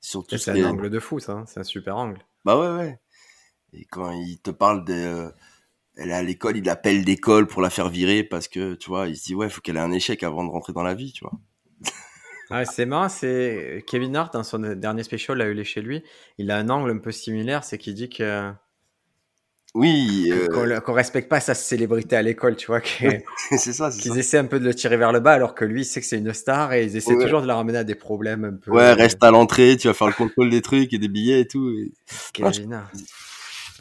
[0.00, 1.32] C'est un angle de fou, ça.
[1.32, 1.44] Hein.
[1.46, 2.24] C'est un super angle.
[2.44, 3.00] Bah ouais, ouais.
[3.72, 5.30] Et quand il te parle de, euh,
[5.96, 9.08] elle est à l'école, il appelle l'école pour la faire virer parce que, tu vois,
[9.08, 11.12] il se dit ouais, faut qu'elle ait un échec avant de rentrer dans la vie,
[11.12, 11.38] tu vois.
[12.50, 16.02] Ah, c'est marrant, c'est Kevin Hart dans son dernier special, a eu les chez lui,
[16.38, 18.52] il a un angle un peu similaire, c'est qu'il dit que
[19.74, 20.30] oui.
[20.32, 22.80] Euh, qu'on respecte pas sa célébrité à l'école, tu vois.
[23.50, 25.82] c'est ça, Qu'ils essaient un peu de le tirer vers le bas alors que lui,
[25.82, 27.94] il sait que c'est une star et ils essaient toujours de la ramener à des
[27.94, 28.70] problèmes un peu.
[28.70, 31.46] Ouais, reste à l'entrée, tu vas faire le contrôle des trucs et des billets et
[31.46, 31.72] tout.
[32.32, 32.94] Kevin Hart.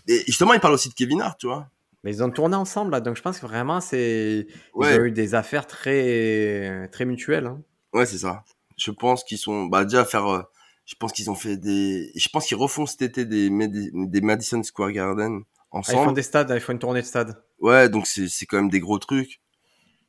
[0.09, 1.69] Et justement, il parle aussi de Kevin Hart, tu vois.
[2.03, 4.47] Mais ils ont tourné ensemble là, donc je pense que vraiment, c'est.
[4.79, 7.47] Ils ont eu des affaires très, très mutuelles.
[7.47, 7.61] Hein.
[7.93, 8.43] Ouais, c'est ça.
[8.77, 9.65] Je pense qu'ils sont.
[9.65, 10.27] Bah, déjà, faire.
[10.27, 10.41] Euh,
[10.85, 12.11] je pense qu'ils ont fait des.
[12.15, 15.99] Je pense qu'ils refont cet été des, des Madison Square Garden ensemble.
[15.99, 17.43] ils font des stades, ils font une tournée de stade.
[17.59, 19.41] Ouais, donc c'est c'est quand même des gros trucs.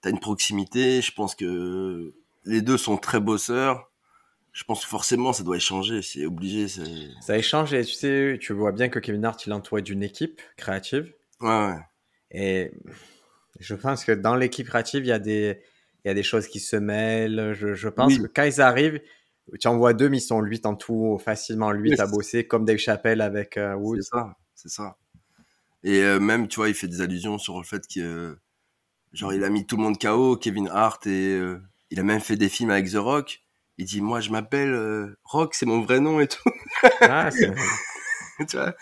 [0.01, 1.03] T'as une proximité.
[1.03, 3.91] Je pense que les deux sont très bosseurs.
[4.53, 6.03] Je pense que forcément ça doit échanger.
[6.03, 6.69] C'est obligé.
[6.69, 7.85] Ça a échangé.
[7.85, 11.13] Tu sais, tu vois bien que Kevin Hart il est entouré d'une équipe créative.
[11.41, 11.79] Ouais, ouais.
[12.31, 12.71] Et
[13.59, 15.61] je pense que dans l'équipe créative il y a des
[16.09, 17.53] il y a des choses qui se mêlent.
[17.55, 19.01] Je, je pense que quand ils arrivent,
[19.61, 22.65] tu en vois deux, mais ils sont 8 en tout, facilement 8 à bosser, comme
[22.65, 24.01] Dave Chappelle avec euh, Wood.
[24.03, 24.97] C'est ça, c'est ça.
[25.85, 28.37] Et euh, même, tu vois, il fait des allusions sur le fait que
[29.13, 32.21] Genre, il a mis tout le monde KO, Kevin Hart, et euh, il a même
[32.21, 33.43] fait des films avec The Rock.
[33.79, 36.51] Il dit, moi, je m'appelle euh, Rock, c'est mon vrai nom et tout.
[37.01, 37.31] Ah,
[38.49, 38.75] tu vois,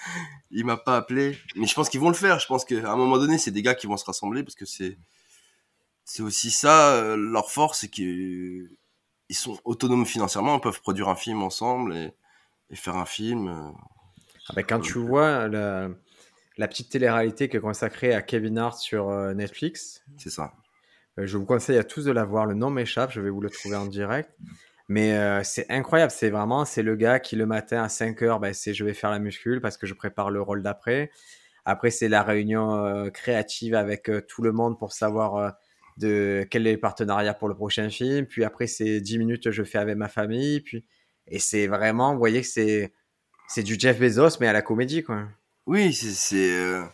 [0.50, 1.38] il m'a pas appelé.
[1.54, 2.40] Mais je pense qu'ils vont le faire.
[2.40, 4.64] Je pense qu'à un moment donné, c'est des gars qui vont se rassembler parce que
[4.64, 4.98] c'est,
[6.06, 8.70] c'est aussi ça, euh, leur force, c'est qu'ils
[9.28, 12.14] ils sont autonomes financièrement, ils peuvent produire un film ensemble et,
[12.70, 13.48] et faire un film.
[13.48, 13.70] euh.
[14.48, 15.88] Ah bah, quand tu vois la,
[16.56, 20.52] la petite télé-réalité qui est consacrée à Kevin Hart sur euh, Netflix, C'est ça.
[21.18, 22.46] euh, je vous conseille à tous de la voir.
[22.46, 24.30] Le nom m'échappe, je vais vous le trouver en direct.
[24.88, 28.38] Mais euh, c'est incroyable, c'est vraiment, c'est le gars qui le matin à 5 heures,
[28.38, 31.10] ben, c'est je vais faire la muscule parce que je prépare le rôle d'après.
[31.64, 35.50] Après, c'est la réunion euh, créative avec euh, tout le monde pour savoir euh,
[35.96, 38.26] de quel est le partenariat pour le prochain film.
[38.26, 40.60] Puis après, c'est 10 minutes je fais avec ma famille.
[40.60, 40.84] Puis...
[41.28, 42.92] Et c'est vraiment, vous voyez que c'est,
[43.48, 45.28] c'est du Jeff Bezos, mais à la comédie, quoi.
[45.66, 46.84] Oui, c'est, euh,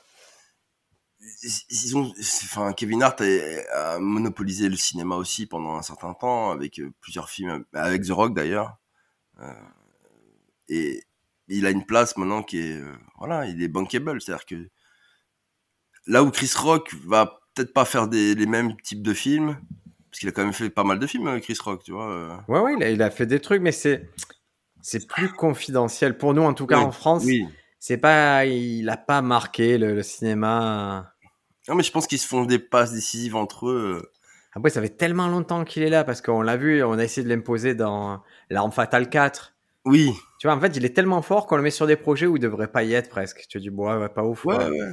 [1.70, 6.78] ils- ont, enfin, Kevin Hart a, monopolisé le cinéma aussi pendant un certain temps avec
[6.78, 8.78] euh, plusieurs films, avec The Rock d'ailleurs.
[9.40, 9.52] Euh,
[10.68, 11.02] et
[11.48, 12.82] il a une place maintenant qui est,
[13.18, 14.70] voilà, il est bankable, c'est-à-dire que
[16.06, 19.56] là où Chris Rock va peut-être pas faire des, les mêmes types de films,
[20.10, 22.10] parce qu'il a quand même fait pas mal de films, euh, Chris Rock, tu vois.
[22.10, 22.36] euh.
[22.48, 24.08] Ouais, ouais, il a, il a fait des trucs, mais c'est,
[24.80, 26.16] c'est plus confidentiel.
[26.18, 27.46] Pour nous, en tout cas Oui, en France, Oui.
[27.78, 31.12] c'est pas, il a pas marqué le, le cinéma.
[31.68, 34.10] Non, mais je pense qu'ils se font des passes décisives entre eux.
[34.54, 37.24] Après, ça fait tellement longtemps qu'il est là parce qu'on l'a vu, on a essayé
[37.24, 39.54] de l'imposer dans L'Arme Fatale 4.
[39.84, 42.26] Oui, Tu vois, en fait, il est tellement fort qu'on le met sur des projets
[42.26, 43.46] où il devrait pas y être presque.
[43.48, 44.44] Tu dis, bon, ouais, pas ouf.
[44.44, 44.92] Ouais, ouais.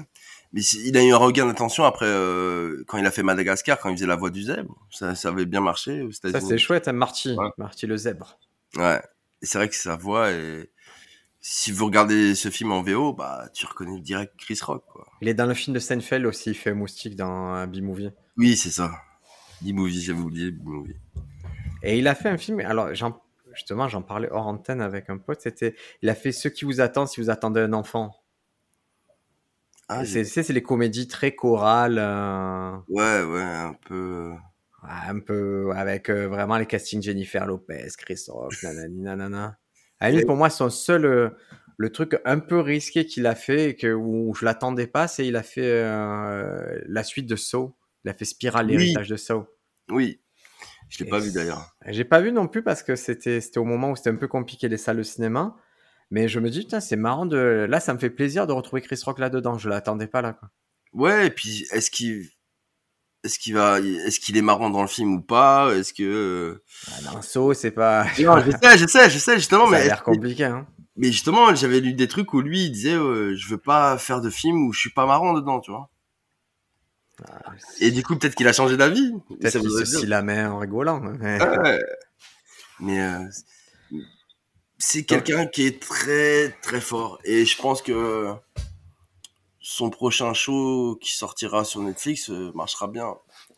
[0.51, 3.89] Mais il a eu un regain d'attention après euh, quand il a fait Madagascar, quand
[3.89, 4.75] il faisait la voix du zèbre.
[4.89, 7.35] Ça, ça avait bien marché aux Ça, c'est chouette, hein, Marty.
[7.38, 7.49] Ouais.
[7.57, 8.39] Marty le zèbre.
[8.75, 9.01] Ouais.
[9.41, 10.71] C'est vrai que sa voix est.
[11.41, 15.07] Si vous regardez ce film en VO, bah tu reconnais direct Chris Rock, quoi.
[15.21, 18.09] Il est dans le film de Seinfeld aussi, il fait Moustique dans euh, B-Movie.
[18.35, 18.91] Oui, c'est ça.
[19.62, 20.97] B-movie, j'avais oublié B-movie.
[21.81, 22.89] Et il a fait un film, alors
[23.53, 26.81] justement, j'en parlais hors antenne avec un pote, c'était, il a fait Ce qui vous
[26.81, 28.18] attend si vous attendez un enfant.
[29.89, 34.32] Ah, c'est, c'est, c'est les comédies très chorales, euh, ouais, ouais, un peu.
[34.84, 39.58] ouais, un peu avec euh, vraiment les castings Jennifer Lopez, Chris Rock, nanani, nanana.
[40.02, 41.30] Limite, pour moi, son seul, euh,
[41.78, 45.25] le truc un peu risqué qu'il a fait, et que, où je l'attendais pas, c'est
[45.28, 47.75] il a fait euh, la suite de Saw.
[48.06, 48.78] Il a fait Spiral, Oui.
[48.78, 49.45] l'héritage de Saw.
[49.89, 50.21] Oui.
[50.89, 51.75] Je l'ai Et pas vu d'ailleurs.
[51.88, 54.28] J'ai pas vu non plus parce que c'était c'était au moment où c'était un peu
[54.28, 55.56] compliqué les salles de cinéma.
[56.12, 57.65] Mais je me dis, putain, c'est marrant de.
[57.69, 59.58] Là, ça me fait plaisir de retrouver Chris Rock là-dedans.
[59.58, 60.34] Je l'attendais pas là.
[60.34, 60.50] Quoi.
[60.93, 62.28] Ouais, et puis est-ce qu'il.
[63.26, 65.74] Est-ce qu'il va, est-ce qu'il est marrant dans le film ou pas?
[65.76, 68.06] Est-ce que Ah, Dans Saw, c'est pas.
[68.22, 70.45] non, je sais, je sais, je sais justement, ça mais a l'air compliqué.
[70.45, 70.65] Hein.
[70.95, 74.22] Mais justement, j'avais lu des trucs où lui, il disait, euh, je veux pas faire
[74.22, 75.89] de film où je suis pas marrant dedans, tu vois.
[77.30, 79.12] Ah, Et du coup, peut-être qu'il a changé d'avis.
[79.28, 81.02] Peut-être Ça qu'il se la main en rigolant.
[81.04, 81.17] hein.
[81.19, 81.41] Mais...
[81.41, 81.80] Ouais.
[82.80, 83.19] Mais euh,
[84.80, 87.20] c'est quelqu'un qui est très très fort.
[87.26, 88.34] Et je pense que
[89.62, 93.15] son prochain show qui sortira sur Netflix euh, marchera bien.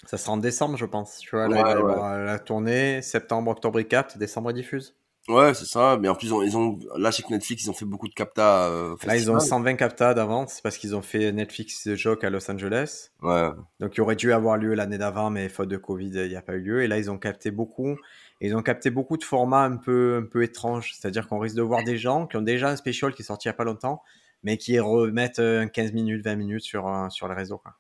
[0.08, 1.20] Ça sera en décembre, je pense.
[1.20, 1.70] Tu vois, Ouais, ouais.
[1.72, 3.02] avoir la tournée.
[3.02, 4.18] Septembre, octobre, il capte.
[4.18, 4.96] Décembre, il diffuse.
[5.28, 5.98] Ouais, c'est ça.
[6.02, 8.14] Mais en plus, ils ont, ils ont là chez Netflix, ils ont fait beaucoup de
[8.16, 8.66] capta.
[8.66, 9.42] Euh, Là, ils ont festival.
[9.42, 13.10] 120 captas d'avance parce qu'ils ont fait Netflix The Joke à Los Angeles.
[13.22, 13.50] Ouais.
[13.80, 16.42] Donc, il aurait dû avoir lieu l'année d'avant, mais faute de Covid, il n'y a
[16.42, 16.82] pas eu lieu.
[16.84, 17.96] Et là, ils ont capté beaucoup.
[18.42, 20.94] Et ils ont capté beaucoup de formats un peu, un peu étranges.
[20.94, 23.48] C'est-à-dire qu'on risque de voir des gens qui ont déjà un special qui est sorti
[23.48, 24.02] il n'y a pas longtemps,
[24.44, 27.60] mais qui remettent euh, 15 minutes, 20 minutes sur, euh, sur le réseau.
[27.60, 27.76] Quoi.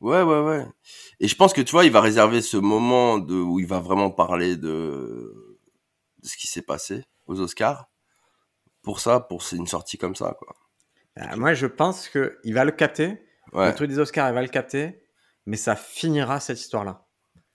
[0.00, 0.66] Ouais, ouais, ouais.
[1.20, 3.78] Et je pense que tu vois, il va réserver ce moment de, où il va
[3.78, 5.58] vraiment parler de,
[6.22, 7.88] de ce qui s'est passé aux Oscars.
[8.82, 10.56] Pour ça, pour une sortie comme ça, quoi.
[11.18, 13.22] Euh, moi, je pense qu'il va le capter.
[13.52, 13.68] Ouais.
[13.68, 15.04] Le truc des Oscars, il va le capter.
[15.46, 17.01] Mais ça finira cette histoire-là.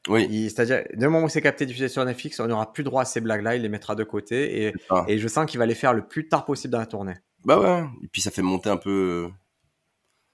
[0.07, 0.49] Oui.
[0.49, 3.19] C'est-à-dire, d'un moment où c'est capté, diffusé sur Netflix, on n'aura plus droit à ces
[3.21, 3.55] blagues-là.
[3.55, 4.63] Il les mettra de côté.
[4.67, 5.05] Et, ça.
[5.07, 7.15] je sens qu'il va les faire le plus tard possible dans la tournée.
[7.45, 7.85] Bah ouais.
[8.03, 9.27] Et puis ça fait monter un peu.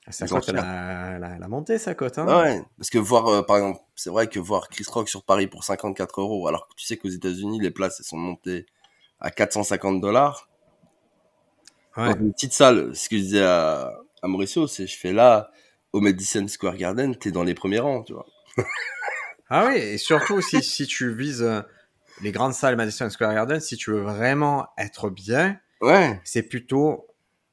[0.09, 0.69] Sa Les cote, elle enchères.
[0.69, 2.17] a, elle a- elle a monté, sa cote.
[2.17, 2.25] Hein.
[2.27, 2.61] Ah ouais.
[2.77, 5.63] Parce que voir, euh, par exemple, c'est vrai que voir Chris Rock sur Paris pour
[5.63, 8.65] 54 euros, alors que tu sais qu'aux États-Unis, les places, elles sont montées
[9.21, 10.49] à 450 dollars.
[11.95, 12.13] Ouais.
[12.13, 15.51] Dans une petite salle, ce que je disais à, à Mauricio, c'est je fais là,
[15.93, 18.25] au Madison Square Garden, t'es dans les premiers rangs, tu vois.
[19.55, 21.61] Ah oui, et surtout si, si tu vises euh,
[22.23, 26.19] les grandes salles Madison Square Garden, si tu veux vraiment être bien, Ouais.
[26.23, 27.05] c'est plutôt,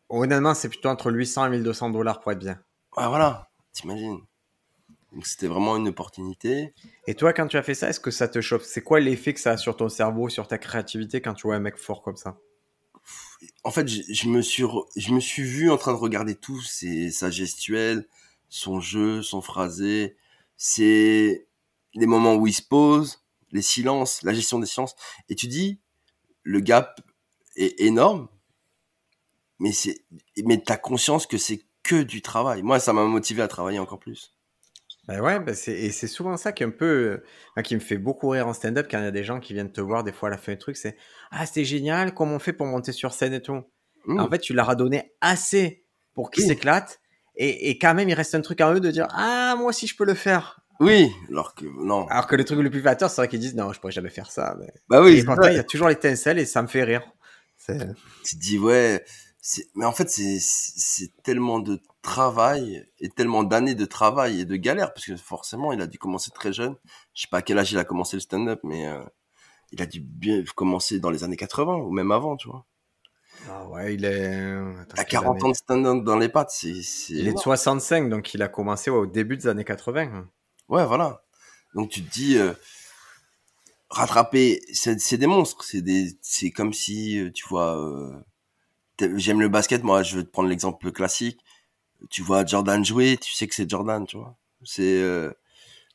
[0.08, 2.58] honnêtement, c'est plutôt entre 800 et 1200 dollars pour être bien.
[2.96, 4.20] Ah voilà, t'imagines.
[5.12, 6.72] Donc c'était vraiment une opportunité.
[7.06, 9.34] Et toi, quand tu as fait ça, est-ce que ça te choque C'est quoi l'effet
[9.34, 12.02] que ça a sur ton cerveau, sur ta créativité quand tu vois un mec fort
[12.02, 12.38] comme ça?
[13.64, 16.34] En fait, je, je me suis re- je me suis vu en train de regarder
[16.34, 18.06] tout, ses, sa gestuelle,
[18.48, 20.16] son jeu, son phrasé,
[20.56, 21.46] c'est
[21.94, 24.94] les moments où il se pose, les silences, la gestion des silences.
[25.28, 25.80] Et tu dis,
[26.42, 27.00] le gap
[27.56, 28.28] est énorme,
[29.58, 30.04] mais c'est,
[30.44, 32.62] mais t'as conscience que c'est que du travail.
[32.62, 34.34] Moi, ça m'a motivé à travailler encore plus.
[35.08, 37.22] Ben ouais, ben c'est, et c'est souvent ça qui est un peu,
[37.64, 39.72] qui me fait beaucoup rire en stand-up quand il y a des gens qui viennent
[39.72, 40.96] te voir des fois à la fin du truc, c'est
[41.30, 43.60] ah c'était génial, comment on fait pour monter sur scène et tout?
[44.04, 44.20] Mmh.
[44.20, 46.50] En fait, tu leur as donné assez pour qu'ils Oui.
[46.50, 47.00] s'éclatent,
[47.34, 49.86] et, et quand même il reste un truc en eux de dire ah moi aussi
[49.86, 50.59] je peux le faire.
[50.80, 52.06] Oui, alors que non.
[52.08, 54.08] Alors que le truc le plus flatteur, c'est vrai qu'ils disent non je pourrais jamais
[54.08, 54.56] faire ça.
[54.58, 54.72] Mais...
[54.88, 57.02] Bah oui, et il y a toujours l'étincelle et ça me fait rire.
[57.58, 57.94] C'est...
[58.24, 59.04] tu te dis ouais
[59.74, 64.92] mais en fait c'est tellement de travail et tellement d'années de travail et de galère
[64.92, 66.76] parce que forcément il a dû commencer très jeune
[67.14, 69.02] je sais pas à quel âge il a commencé le stand-up mais euh,
[69.72, 72.66] il a dû bien commencer dans les années 80 ou même avant tu vois
[73.48, 74.58] Ah ouais, il est.
[74.94, 77.42] Quelle 40 année ans de stand-up dans les pattes c'est Il est de énorme.
[77.42, 80.28] 65, donc il a commencé au début des années 80.
[80.70, 81.22] Ouais voilà.
[81.74, 82.52] Donc tu te dis euh,
[83.90, 85.62] rattraper c'est c'est des monstres.
[85.64, 88.12] C'est des c'est comme si euh, tu vois euh,
[89.16, 91.40] j'aime le basket moi je vais te prendre l'exemple classique.
[92.10, 94.36] Tu vois Jordan jouer tu sais que c'est Jordan tu vois.
[94.64, 95.30] C'est euh,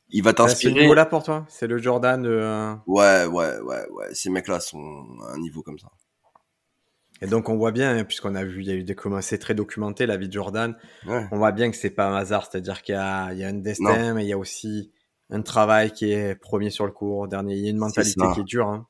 [0.10, 1.46] il va C'est à ce t'inspirer niveau-là pour toi.
[1.50, 4.14] C'est le Jordan euh, ouais ouais ouais ouais.
[4.14, 5.88] Ces mecs là sont à un niveau comme ça
[7.26, 9.40] Et donc on voit bien, hein, puisqu'on a vu, il y a eu des c'est
[9.40, 12.48] très documenté, la vie de Jordan, ouais on voit bien que c'est pas un hasard,
[12.50, 14.92] c'est-à-dire qu'il y a, il y a un destin, mais il y a aussi
[15.32, 17.56] un travail qui est premier sur le cours, dernier.
[17.56, 18.68] Il y a une mentalité qui est dure.
[18.68, 18.86] Hein.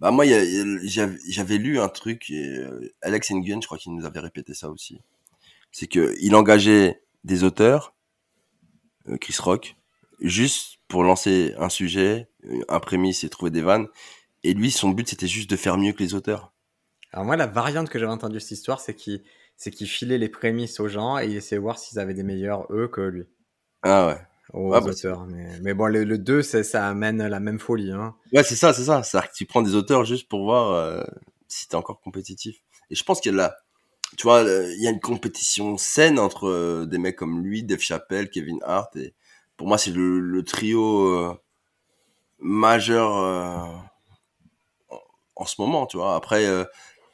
[0.00, 4.20] bah moi j'avais lu un truc et euh, Alex Nguyen je crois qu'il nous avait
[4.20, 5.00] répété ça aussi
[5.70, 7.94] c'est que il engageait des auteurs
[9.08, 9.76] euh, Chris Rock
[10.20, 13.86] juste pour lancer un sujet euh, un prémisse et trouver des vannes
[14.42, 16.49] et lui son but c'était juste de faire mieux que les auteurs
[17.12, 19.22] Alors moi, la variante que j'avais entendue de cette histoire, c'est qu'il
[19.56, 22.22] c'est qu'il filait les prémices aux gens et il essayait de voir s'ils avaient des
[22.22, 23.24] meilleurs eux que lui,
[23.82, 24.18] ah ouais
[24.52, 25.26] aux Ah bah, auteurs.
[25.26, 27.92] Mais, mais bon, le, le 2, c'est- ça amène la même folie.
[27.92, 28.16] Hein.
[28.32, 29.02] Ouais, c'est ça, c'est ça.
[29.02, 31.02] C'est-à-dire que tu prends des auteurs juste pour voir euh,
[31.48, 32.56] si t'es encore compétitif.
[32.90, 33.56] Et je pense qu'il y a là,
[34.18, 37.80] tu vois, il y a une compétition saine entre euh, des mecs comme lui, Dave
[37.80, 38.96] Chappelle, Kevin Hart.
[38.96, 39.14] Et
[39.56, 41.34] pour moi, c'est le, le trio euh,
[42.40, 43.76] majeur euh,
[45.36, 46.14] en, ce moment, tu vois.
[46.16, 46.46] Après,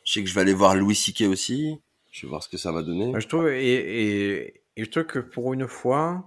[0.06, 1.22] je sais que je vais aller voir Louis C.K.
[1.28, 1.78] aussi.
[2.10, 3.12] Je vais voir ce que ça va donner.
[3.20, 6.24] Je trouve, et, et, et je trouve que pour une fois,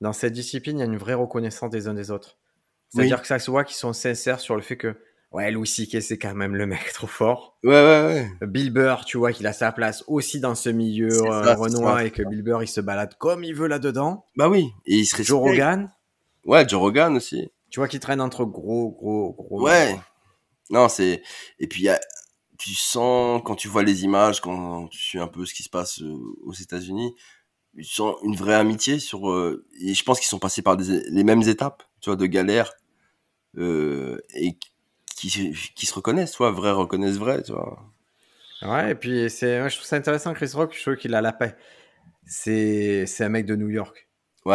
[0.00, 2.38] dans cette discipline, il y a une vraie reconnaissance des uns des autres.
[2.88, 3.22] C'est-à-dire Oui.
[3.22, 4.96] que ça se voit qu'ils sont sincères sur le fait que,
[5.30, 7.58] ouais, Louis C.K., c'est quand même le mec trop fort.
[7.62, 8.46] Ouais, ouais, ouais.
[8.48, 12.04] Bill Burr, tu vois qu'il a sa place aussi dans ce milieu euh, ça, ça,
[12.04, 14.24] et que Bill Burr, il se balade comme il veut là-dedans.
[14.36, 14.70] Bah oui.
[14.86, 15.28] Et il se respecte.
[15.28, 15.92] Joe Rogan,
[16.46, 17.50] Ouais, Joe Rogan aussi.
[17.70, 19.62] tu vois qu'il traîne entre gros, gros, gros.
[19.62, 19.94] Ouais.
[20.70, 21.22] Non, c'est
[21.60, 22.00] et puis il y a-
[22.58, 25.70] tu sens quand tu vois les images, quand tu suis un peu ce qui se
[25.70, 27.14] passe euh, aux États-Unis,
[27.76, 29.30] tu sens une vraie amitié sur.
[29.30, 32.26] euh, et je pense qu'ils sont passés par des, les mêmes étapes, tu vois, de
[32.26, 32.72] galère
[33.58, 34.56] euh, et
[35.16, 35.30] qui,
[35.76, 37.84] qui se reconnaissent, tu vois, vrai reconnaissent vrai, tu vois.
[38.62, 41.20] Ouais, et puis c'est, ouais, je trouve ça intéressant, Chris Rock, je trouve qu'il a
[41.20, 41.56] la paix.
[42.26, 44.08] C'est, c'est un mec de New York.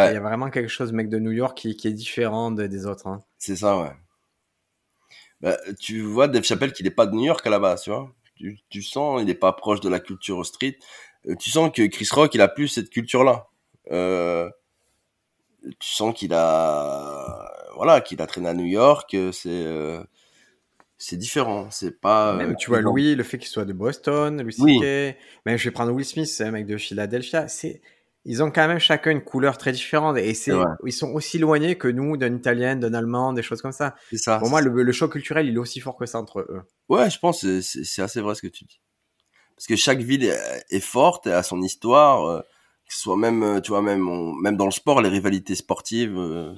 [0.04, 2.52] Il y Ouais, a vraiment quelque chose, mec de New York, qui, qui est différent
[2.52, 3.08] de- des autres.
[3.08, 3.24] hein.
[3.38, 3.92] c'est ça, ouais.
[5.44, 7.90] Bah, tu vois, Dave Chappelle, qu'il est pas de New York à la base, tu
[7.92, 8.10] vois.
[8.36, 10.80] Tu, tu sens, il est pas proche de la culture street.
[11.28, 13.48] Euh, tu sens que Chris Rock, il a plus cette culture-là.
[13.92, 14.50] Euh,
[15.80, 19.14] tu sens qu'il a, voilà, qu'il a traîné à New York.
[19.14, 20.02] euh, C'est, euh,
[20.98, 21.68] c'est différent.
[21.72, 22.34] C'est pas.
[22.34, 22.82] Même, tu vois.
[22.82, 24.80] Louis, le fait qu'il soit de Boston, Louis Oui.
[24.80, 27.82] C.K., même je vais prendre Will Smith, c'est un mec de Philadelphia, c'est,
[28.26, 30.52] ils ont quand même chacun une couleur très différente et c'est,
[30.86, 33.96] ils sont aussi éloignés que nous d'un italien, d'un allemand, des choses comme ça.
[34.40, 36.62] Pour moi, le, le choc culturel, il est aussi fort que ça entre eux.
[36.90, 38.80] Ouais, je pense que c'est assez vrai ce que tu dis.
[39.56, 42.40] Parce que chaque ville est, est forte, a son histoire, euh,
[42.88, 45.56] que ce soit même, euh, tu vois, même, on- même dans le sport, les rivalités
[45.56, 46.54] sportives euh,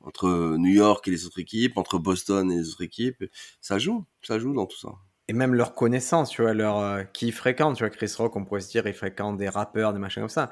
[0.00, 3.24] entre New York et les autres équipes, entre Boston et les autres équipes,
[3.60, 4.90] ça joue, ça joue dans tout ça.
[5.28, 8.34] Et même leur connaissance, tu vois, leur, euh, qui ils fréquentent, tu vois, Chris Rock,
[8.36, 10.50] on pourrait se dire, il fréquente des rappeurs, des machins comme ça.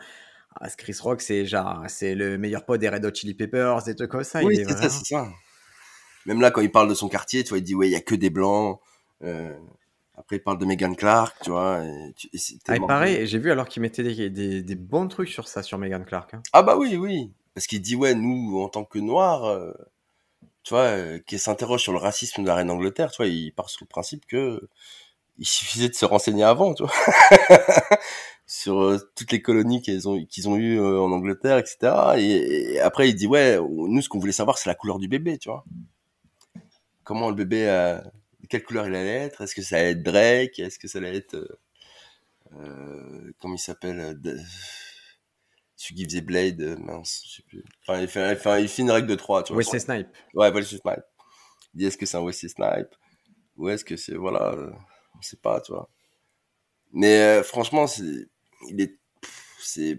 [0.59, 3.83] Ah, ce Chris Rock, c'est genre, c'est le meilleur pote des Red Hot Chili Peppers,
[3.85, 4.43] des trucs comme ça.
[4.43, 5.29] oui, il est c'est ça, vraiment- c'est ça.
[6.27, 7.97] Même là, quand il parle de son quartier, tu vois, il dit, ouais, il y
[7.97, 8.79] a que des blancs.
[9.23, 9.57] euh,
[10.17, 11.83] après, il parle de Megan Clark, tu vois.
[11.85, 15.49] Et, et Ah, pareil, j'ai vu alors qu'il mettait des, des, des bons trucs sur
[15.49, 16.35] ça, sur Megan Clark.
[16.35, 16.43] hein.
[16.53, 17.33] Ah bah oui, oui.
[17.55, 19.73] Parce qu'il dit, ouais, nous, en tant que Noirs, euh,
[20.63, 23.53] tu vois, euh, qui s'interroge sur le racisme de la reine d'Angleterre, tu vois, il
[23.53, 24.69] part sur le principe que
[25.39, 26.93] il suffisait de se renseigner avant, tu vois,
[28.53, 31.79] sur euh, toutes les colonies qu'ils ont, qu'ils ont eues euh, en Angleterre, etc.
[32.17, 35.07] Et, et après, il dit, ouais, nous, ce qu'on voulait savoir, c'est la couleur du
[35.07, 35.65] bébé, tu vois.
[37.05, 38.01] Comment le bébé, euh,
[38.49, 40.59] quelle couleur il allait être Est-ce que ça allait être Drake?
[40.59, 41.35] Est-ce que ça allait être...
[41.37, 41.59] Euh,
[42.57, 44.41] euh, comment il s'appelle euh, de-
[45.77, 47.65] celui qui faisait Blade, mince, je sais plus.
[47.87, 49.59] Enfin, il fait, il fait une règle de 3, tu vois.
[49.63, 50.09] Wesley Snipe.
[50.35, 51.05] Ouais, Wesley Snipe.
[51.75, 52.89] Il dit est-ce que c'est un Wesley Snipe
[53.57, 54.57] ou est-ce que c'est voilà,
[55.17, 55.89] on sait pas, tu vois.
[56.93, 58.27] Mais euh, franchement, c'est
[58.69, 58.97] il est
[59.59, 59.99] c'est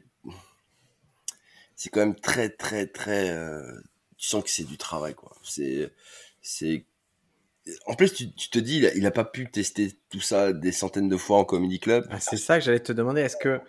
[1.75, 3.79] c'est quand même très très très euh,
[4.17, 5.35] tu sens que c'est du travail quoi.
[5.43, 5.91] C'est
[6.41, 6.85] c'est
[7.85, 10.53] en plus tu, tu te dis il a, il a pas pu tester tout ça
[10.53, 12.07] des centaines de fois en comedy club.
[12.09, 13.21] Ah, c'est ça que j'allais te demander.
[13.21, 13.61] Est-ce que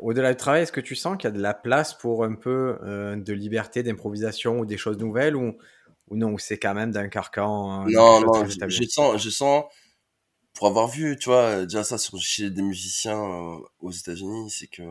[0.00, 2.34] au-delà du travail, est-ce que tu sens qu'il y a de la place pour un
[2.34, 5.58] peu euh, de liberté, d'improvisation ou des choses nouvelles ou,
[6.08, 9.66] ou non, c'est quand même d'un carcan euh, Non, non, je sens, je sens,
[10.54, 14.66] pour avoir vu, tu vois, déjà ça sur, chez des musiciens euh, aux États-Unis, c'est
[14.66, 14.82] que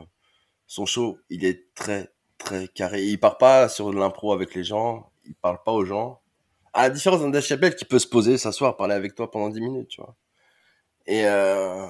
[0.68, 3.06] son show, il est très, très carré.
[3.06, 6.22] Il part pas sur de l'impro avec les gens, il parle pas aux gens.
[6.74, 9.62] À la différence d'un Dave qui peut se poser, s'asseoir, parler avec toi pendant 10
[9.62, 10.16] minutes, tu vois.
[11.08, 11.88] Et euh,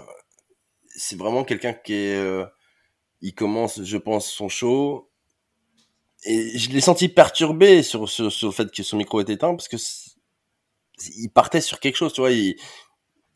[0.88, 2.16] c'est vraiment quelqu'un qui est...
[2.16, 2.46] euh,
[3.22, 5.10] il commence, je pense, son show.
[6.26, 9.56] Et je l'ai senti perturbé sur, sur, sur le fait que son micro était éteint
[9.56, 9.78] parce que
[11.18, 12.32] il partait sur quelque chose, tu vois.
[12.32, 12.56] Il,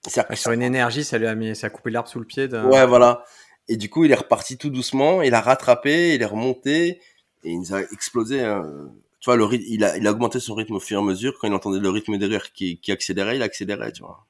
[0.05, 2.47] Ouais, Sur une énergie, ça lui a mis, ça a coupé l'arbre sous le pied.
[2.47, 2.59] De...
[2.59, 3.23] Ouais, voilà.
[3.69, 6.99] Et du coup, il est reparti tout doucement, il a rattrapé, il est remonté,
[7.43, 8.41] et il nous a explosé.
[8.41, 8.91] hein.
[9.21, 11.05] Tu vois, le rythme, il a, il a augmenté son rythme au fur et à
[11.05, 11.37] mesure.
[11.39, 14.27] Quand il entendait le rythme des rires qui, qui accélérait, il accélérait, tu vois.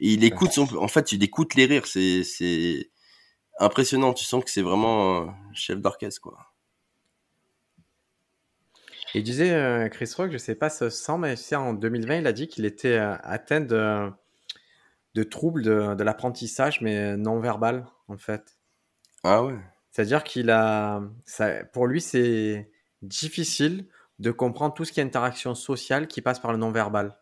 [0.00, 2.90] Et il écoute son, en fait, il écoute les rires, c'est, c'est
[3.58, 4.14] impressionnant.
[4.14, 6.38] Tu sens que c'est vraiment un chef d'orchestre, quoi.
[9.14, 12.32] Il disait, euh, Chris Rock, je sais pas ce sent, mais en 2020, il a
[12.32, 14.10] dit qu'il était euh, atteint de,
[15.14, 18.58] de troubles de, de l'apprentissage, mais non verbal, en fait.
[19.22, 19.58] Ah ouais.
[19.90, 22.70] C'est-à-dire qu'il a, ça, pour lui, c'est
[23.02, 23.86] difficile
[24.18, 27.16] de comprendre tout ce qui est interaction sociale qui passe par le non-verbal.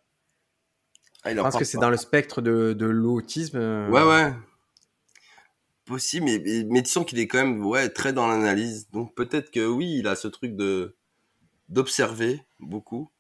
[1.25, 3.59] Ah, il Je en pense que c'est dans le spectre de, de l'autisme.
[3.59, 4.33] euh, Ouais, ouais.
[5.85, 8.89] Possible, mais, mais, mais tu sens qu'il est quand même ouais, très dans l'analyse.
[8.91, 10.97] Donc peut-être que oui, il a ce truc de
[11.69, 13.11] d'observer beaucoup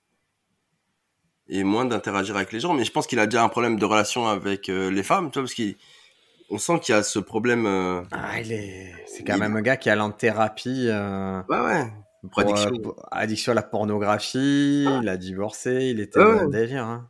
[1.49, 2.75] et moins d'interagir avec les gens.
[2.75, 5.39] Mais je pense qu'il a déjà un problème de relation avec euh, les femmes, tu
[5.41, 7.67] vois, parce qu'on sent qu'il y a ce problème.
[7.67, 10.87] euh, Ah, il est, c'est quand Il- même un gars qui est allé en thérapie.
[10.89, 11.93] euh, Ouais, ouais.
[12.31, 12.71] Pour addiction.
[12.79, 16.85] pour- addiction à la pornographie, il a divorcé, il était dans un délire.
[16.85, 17.09] hein.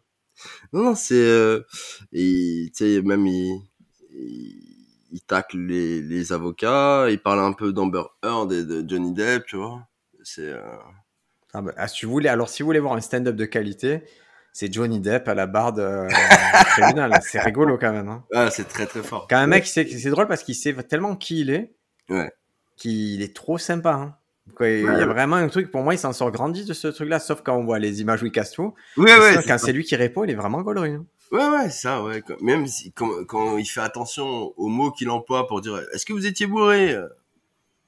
[0.73, 1.59] Non, non, c'est.
[2.13, 3.61] Et tu sais, même il,
[4.11, 4.77] il,
[5.13, 9.45] il tacle les, les avocats, il parle un peu d'Amber Heard et de Johnny Depp,
[9.47, 9.87] tu vois.
[10.25, 10.53] C'est.
[11.53, 14.03] Ah bah, ah, si vous voulez, alors si vous voulez voir un stand-up de qualité,
[14.53, 17.19] c'est Johnny Depp à la barre de du tribunal.
[17.23, 18.09] C'est rigolo quand même.
[18.09, 18.25] hein.
[18.35, 19.27] Ah, c'est très très fort.
[19.29, 21.73] Quand un mec, c'est c'est drôle parce qu'il sait tellement qui il est,
[22.09, 22.31] Ouais.
[22.77, 23.93] qu'il est trop sympa.
[23.93, 24.15] hein.
[24.57, 25.05] Quoi, il y a Ouais.
[25.05, 27.65] vraiment un truc, pour moi, il s'en sort grandi de ce truc-là, sauf quand on
[27.65, 28.75] voit les images où il casse tout.
[28.97, 29.45] Ouais, Mais ouais.
[29.47, 30.95] quand c'est lui qui répond, il est vraiment gaulerie.
[30.95, 31.07] hein.
[31.31, 32.21] Ouais, ouais, ça, ouais.
[32.21, 36.05] Quand- Même si, quand, quand il fait attention aux mots qu'il emploie pour dire Est-ce
[36.05, 36.93] que vous étiez bourré?
[36.93, 37.07] Euh,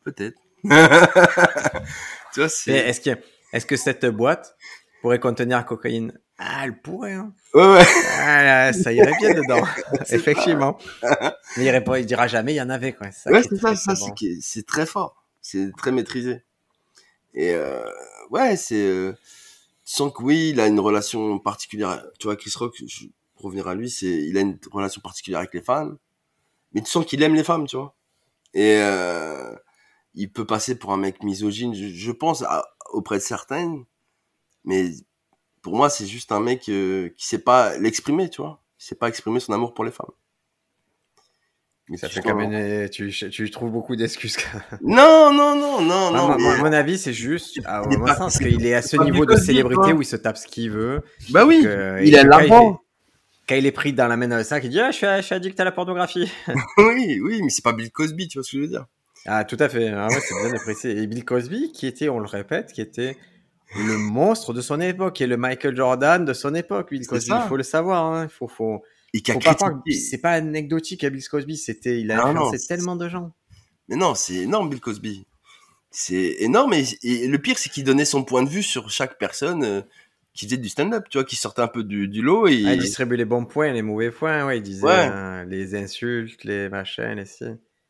[0.04, 0.38] Peut-être.
[0.62, 2.72] tu vois, Mais c'est.
[2.72, 3.10] est-ce que,
[3.52, 4.56] est-ce que cette boîte
[5.02, 6.18] pourrait contenir la cocaïne?
[6.38, 7.12] Ah, elle pourrait.
[7.12, 7.32] Hein.
[7.54, 7.84] Ouais, ouais.
[8.18, 9.62] Ah, là, ça irait bien dedans,
[10.10, 10.76] effectivement.
[11.56, 12.92] Mais il, répond, il dira jamais il y en avait.
[12.92, 13.12] Quoi.
[13.12, 14.14] Ça ouais, c'est ça, très, ça, bon.
[14.40, 15.24] c'est très fort.
[15.40, 16.42] C'est très maîtrisé.
[17.34, 17.84] Et euh,
[18.30, 18.74] ouais, c'est.
[18.74, 19.12] Euh,
[19.84, 22.02] tu sens que oui, il a une relation particulière.
[22.18, 25.40] Tu vois, Chris Rock, je, pour revenir à lui, c'est il a une relation particulière
[25.40, 25.98] avec les femmes.
[26.72, 27.94] Mais tu sens qu'il aime les femmes, tu vois.
[28.54, 29.54] Et euh,
[30.14, 33.84] il peut passer pour un mec misogyne, je, je pense, à- auprès de certaines.
[34.64, 34.90] Mais
[35.64, 38.60] pour moi, c'est juste un mec euh, qui sait pas l'exprimer, tu vois.
[38.78, 40.10] Il sait pas exprimer son amour pour les femmes.
[41.88, 44.36] Mais Ça fait sens- comme une- tu, tu trouves beaucoup d'excuses.
[44.82, 46.28] Non, non, non, non, Ah, non.
[46.36, 48.80] mais- moi, à mon avis, c'est juste, à Il mon sens, c'est- qu'il est à
[48.82, 49.92] ce niveau de célébrité quoi.
[49.92, 51.02] où il se tape ce qu'il veut.
[51.30, 52.80] Bah oui, que- il et a quand l'argent.
[53.46, 55.06] Quand il est pris dans la main dans le sac, il dit ah, je, suis,
[55.18, 56.30] je suis addict à la pornographie.
[56.78, 58.86] oui, oui, mais c'est pas Bill Cosby, tu vois ce que je veux dire.
[59.26, 59.88] Ah, tout à fait.
[59.90, 60.96] Ah ouais, c'est bien apprécié.
[60.98, 63.16] Et Bill Cosby, qui était, on le répète, qui était
[63.76, 66.90] le monstre de son époque, et le Michael Jordan de son époque.
[66.90, 68.04] Bill Cosby, il faut le savoir.
[68.12, 68.28] hein.
[68.28, 68.82] Faut, faut,
[69.12, 70.04] Et faut pas croire que critiqué.
[70.04, 71.56] c'est pas anecdotique à Bill Cosby.
[71.56, 73.32] C'était, il a non, influencé tellement de gens.
[73.88, 75.26] Mais non, c'est énorme, Bill Cosby.
[75.90, 79.16] C'est énorme, et, et le pire, c'est qu'il donnait son point de vue sur chaque
[79.18, 79.80] personne euh,
[80.34, 82.48] qui faisait du stand-up, tu vois, qui sortait un peu du, du lot.
[82.48, 82.64] Et...
[82.66, 84.44] Ah, il distribuait les bons points, les mauvais points.
[84.44, 85.08] Ouais, il disait Ouais.
[85.12, 87.44] euh, les insultes, les machins, les si.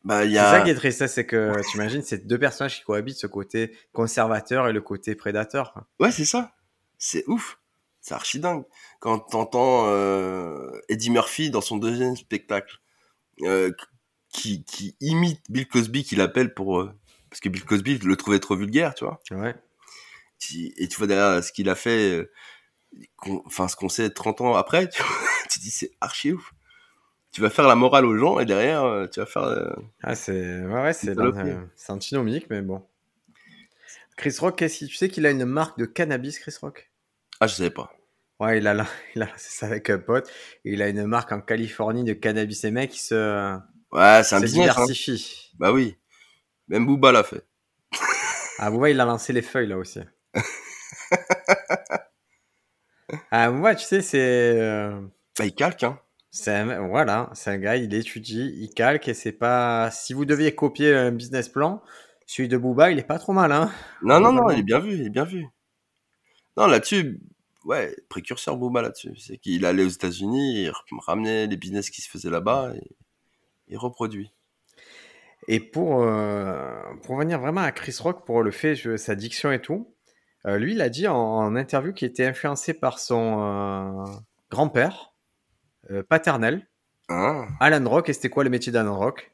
[0.05, 0.51] Bah, y C'est a...
[0.51, 3.75] ça qui est triste, c'est que tu imagines, c'est deux personnages qui cohabitent, ce côté
[3.91, 5.73] conservateur et le côté prédateur.
[5.99, 6.53] Ouais, c'est ça.
[6.97, 7.59] C'est ouf.
[8.01, 8.63] C'est archi dingue.
[8.99, 12.79] Quand t'entends euh, Eddie Murphy dans son deuxième spectacle,
[13.41, 13.71] euh,
[14.29, 16.79] qui, qui imite Bill Cosby, qu'il appelle pour...
[16.79, 16.93] euh,
[17.29, 19.19] parce que Bill Cosby le trouvait trop vulgaire, tu vois.
[19.31, 19.55] Ouais.
[20.77, 22.31] Et tu vois derrière ce qu'il a fait, euh,
[23.45, 25.11] enfin ce qu'on sait 30 ans après, tu, vois,
[25.49, 26.53] tu dis c'est archi ouf.
[27.35, 29.43] Tu vas faire la morale aux gens et derrière, euh, tu vas faire.
[29.43, 29.69] euh,
[30.01, 32.81] Ah, c'est ouais, ouais, c'est euh, c'est antinomique, mais bon.
[34.15, 36.89] Chris Rock, qu'est-ce tu sais qu'il a une marque de cannabis, Chris Rock?
[37.41, 37.91] Ah, je savais pas.
[38.39, 40.31] Ouais, il a, la- il a c'est ça avec un pote.
[40.63, 42.63] Il a une marque en Californie de cannabis.
[42.63, 43.57] Et mec, il se,
[43.91, 44.69] Ouais, c'est un business.
[44.77, 44.85] hein.
[44.85, 45.51] diversifie.
[45.59, 45.97] Bah oui.
[46.69, 47.43] Même Booba l'a fait.
[48.57, 49.99] Ah, ouais, il a lancé les feuilles là aussi.
[53.31, 54.19] ah, moi, tu sais, c'est.
[54.59, 55.01] euh,
[55.37, 55.99] Bah, il calque, hein.
[56.47, 59.89] Un, voilà, c'est un gars, il étudie, il calque et c'est pas.
[59.91, 61.81] Si vous deviez copier un business plan,
[62.25, 63.71] celui de Booba, il est pas trop mal, hein.
[64.01, 65.47] Non, non, non, il est bien vu, il est bien vu.
[66.57, 67.19] Non, là-dessus,
[67.65, 69.15] ouais, précurseur Booba là-dessus.
[69.17, 70.71] C'est qu'il allait aux États-Unis, il
[71.05, 72.95] ramenait les business qui se faisaient là-bas et
[73.69, 74.31] il reproduit.
[75.47, 76.73] Et pour, euh,
[77.03, 79.93] pour venir vraiment à Chris Rock, pour le fait, je- sa diction et tout,
[80.45, 84.13] euh, lui, il a dit en, en interview qu'il était influencé par son euh,
[84.49, 85.13] grand-père
[86.09, 86.67] paternel,
[87.09, 88.09] Hein Alan Rock.
[88.09, 89.31] Et c'était quoi le métier d'Alan Rock?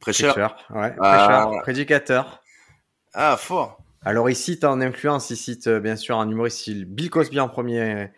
[0.00, 0.32] Prêcheur.
[0.34, 1.26] Prêcheur, ouais, Ah.
[1.26, 2.42] prêcheur, prédicateur.
[3.12, 3.78] Ah, fort.
[4.04, 7.40] Alors, il cite en influence, il cite euh, bien sûr en humoriste il- Bill Cosby
[7.40, 8.08] en premier,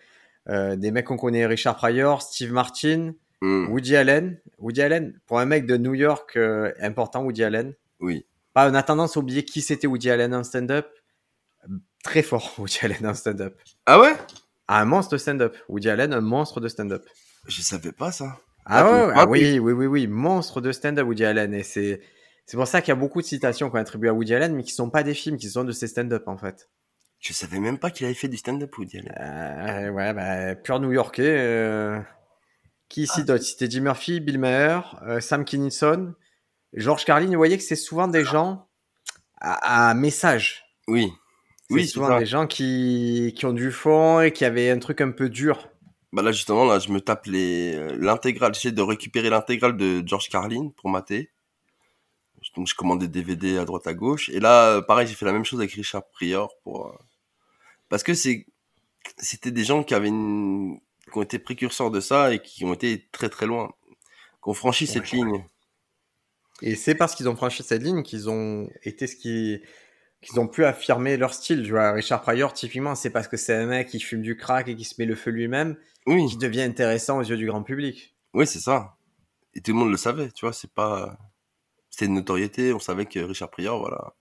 [0.49, 4.39] euh, des mecs qu'on connaît, Richard Pryor, Steve Martin, Hmm, Woody Allen.
[4.59, 7.73] Woody Allen, pour un mec de New York euh, important, Woody Allen.
[7.99, 8.27] Oui.
[8.53, 10.87] Pas, on a tendance à oublier qui c'était Woody Allen en stand-up.
[12.05, 13.59] Très fort, Woody Allen en stand-up.
[13.87, 14.13] Ah ouais?
[14.19, 14.27] Ah,
[14.79, 15.57] un monstre de stand-up.
[15.69, 17.05] Woody Allen, un monstre de stand-up.
[17.49, 18.39] Je savais pas ça.
[18.67, 21.55] Ah, Ah, ouais, ah oui, oui, oui, oui, monstre de stand-up, Woody Allen.
[21.55, 22.01] Et c'est,
[22.47, 24.63] c'est pour ça qu'il y a beaucoup de citations qu'on attribue à Woody Allen, mais
[24.63, 26.69] qui sont pas des films, qui sont de ses stand-up, en fait.
[27.19, 29.15] Je savais même pas qu'il avait fait du stand-up Woody Allen.
[29.19, 31.37] Euh, ouais, bah, pur new-yorkais.
[31.39, 31.99] euh,
[32.89, 33.05] Qui Ah.
[33.05, 36.15] ici d'autre C'était Jim Murphy, Bill Maher, euh, Sam Kinison,
[36.75, 37.27] George Carlin.
[37.27, 38.69] Vous voyez que c'est souvent des gens
[39.41, 40.65] à, à message.
[40.89, 41.13] Oui.
[41.71, 42.19] Oui, c'est souvent ça.
[42.19, 45.69] des gens qui, qui ont du fond et qui avaient un truc un peu dur.
[46.13, 48.53] Bah là, justement, là, je me tape les, euh, l'intégrale.
[48.55, 51.31] J'essaie de récupérer l'intégrale de George Carlin pour mater.
[52.57, 54.29] Donc, je commande des DVD à droite à gauche.
[54.31, 56.99] Et là, euh, pareil, j'ai fait la même chose avec Richard Prior pour, euh,
[57.89, 58.47] parce que c'est,
[59.19, 60.81] c'était des gens qui avaient une,
[61.13, 63.73] qui ont été précurseurs de ça et qui ont été très très loin,
[64.43, 65.45] qui ont franchi cette ligne.
[66.63, 69.61] Et c'est parce qu'ils ont franchi cette ligne qu'ils ont été ce qui
[70.23, 71.63] qu'ils ont pu affirmer leur style.
[71.65, 74.69] Tu vois, Richard Pryor, typiquement, c'est parce que c'est un mec qui fume du crack
[74.69, 77.63] et qui se met le feu lui-même Oui, qui devient intéressant aux yeux du grand
[77.63, 78.15] public.
[78.35, 78.97] oui, c'est ça.
[79.55, 81.19] Et tout le monde le savait, tu vois, c'est pas,
[81.91, 84.15] c'était une notoriété, on savait que Richard Prior, voilà.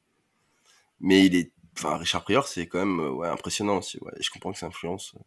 [1.00, 4.14] Mais il est, enfin, Richard Prior, c'est quand même, euh, ouais, impressionnant aussi, ouais.
[4.18, 5.20] Et je comprends que ça influence euh,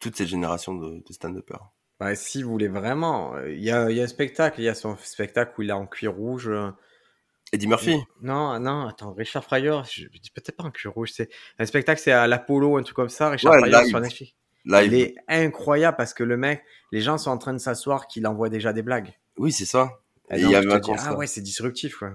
[0.00, 1.70] toute cette génération de, de stand-uppers.
[2.00, 4.64] Ouais, si vous voulez vraiment, euh, il y a, il y a un spectacle, il
[4.64, 6.50] y a son spectacle où il est en cuir rouge.
[7.52, 7.96] Eddie Murphy?
[8.20, 12.00] Non, non, attends, Richard Pryor, je, dis peut-être pas en cuir rouge, c'est un spectacle,
[12.00, 13.30] c'est à l'Apollo, un truc comme ça.
[13.30, 13.88] Richard Ouais, Pryor live.
[13.90, 14.34] sur Netflix.
[14.64, 14.92] Live.
[14.92, 18.26] Il est incroyable parce que le mec, les gens sont en train de s'asseoir qu'il
[18.26, 19.14] envoie déjà des blagues.
[19.38, 20.00] Oui, c'est ça.
[20.30, 22.12] Et Et y un dis, ah ouais, c'est disruptif, quoi.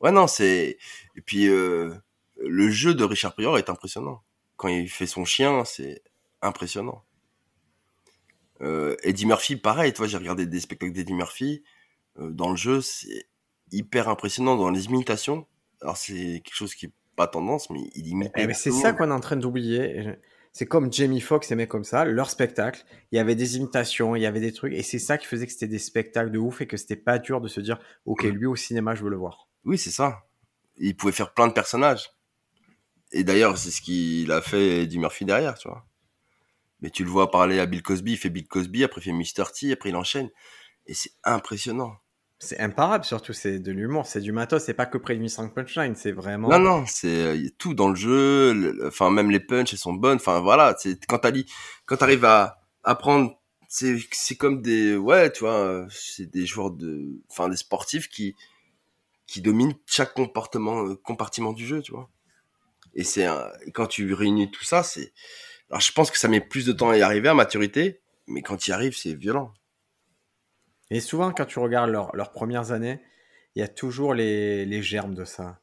[0.00, 0.78] Ouais, non, c'est,
[1.16, 1.92] et puis, euh,
[2.40, 4.22] le jeu de Richard Prior est impressionnant.
[4.56, 6.02] Quand il fait son chien, c'est
[6.42, 7.04] impressionnant.
[8.62, 11.64] Euh, Eddie Murphy, pareil, tu vois, j'ai regardé des spectacles d'Eddie Murphy.
[12.18, 13.26] euh, dans le jeu, c'est
[13.72, 15.46] hyper impressionnant dans les imitations.
[15.80, 18.32] Alors, c'est quelque chose qui est pas tendance, mais il imite.
[18.36, 20.16] Eh, mais c'est ça qu'on est en train d'oublier.
[20.52, 24.16] C'est comme Jamie Foxx et mecs comme ça, leur spectacle, il y avait des imitations,
[24.16, 26.38] il y avait des trucs, et c'est ça qui faisait que c'était des spectacles de
[26.38, 29.10] ouf et que c'était pas dur de se dire, ok, lui au cinéma, je veux
[29.10, 29.48] le voir.
[29.64, 30.26] Oui, c'est ça.
[30.76, 32.10] Il pouvait faire plein de personnages.
[33.12, 35.86] Et d'ailleurs, c'est ce qu'il a fait Eddie Murphy derrière, tu vois.
[36.80, 39.12] Mais tu le vois parler à Bill Cosby, il fait Bill Cosby, après il fait
[39.12, 39.50] Mr.
[39.52, 40.30] T, après il enchaîne.
[40.86, 41.94] Et c'est impressionnant.
[42.42, 45.94] C'est imparable surtout, c'est de l'humour, c'est du matos, c'est pas que de 1500 punchline,
[45.94, 46.48] c'est vraiment.
[46.48, 48.54] Non, non, c'est euh, tout dans le jeu.
[49.10, 50.16] même les punches, elles sont bonnes.
[50.16, 50.74] Enfin, voilà.
[51.06, 51.18] Quand
[51.98, 53.38] t'arrives à apprendre,
[53.68, 58.34] c'est comme des, ouais, tu vois, euh, c'est des joueurs de, enfin, des sportifs qui
[59.26, 62.08] qui dominent chaque comportement, euh, compartiment du jeu, tu vois.
[62.94, 63.26] Et c'est
[63.74, 65.12] quand tu réunis tout ça, c'est,
[65.68, 68.40] alors je pense que ça met plus de temps à y arriver à maturité, mais
[68.40, 69.52] quand tu y arrives, c'est violent.
[70.90, 73.00] Et souvent, quand tu regardes leur- leurs premières années,
[73.54, 75.60] il y a toujours les, les germes de ça.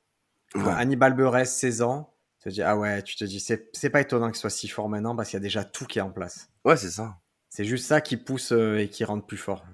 [0.72, 4.28] Hannibal Buress, 16 ans, tu te dis, ah ouais, tu te dis, c'est pas étonnant
[4.28, 6.50] qu'il soit si fort maintenant parce qu'il y a déjà tout qui est en place.
[6.64, 7.18] Ouais, c'est ça.
[7.50, 9.66] C'est juste ça qui pousse euh, et qui rend plus fort.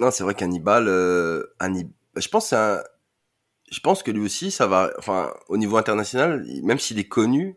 [0.00, 1.42] Non, c'est vrai qu'Hannibal, euh,
[2.16, 2.82] je pense que c'est un-
[3.70, 7.56] je pense que lui aussi, ça va, enfin, au niveau international, même s'il est connu,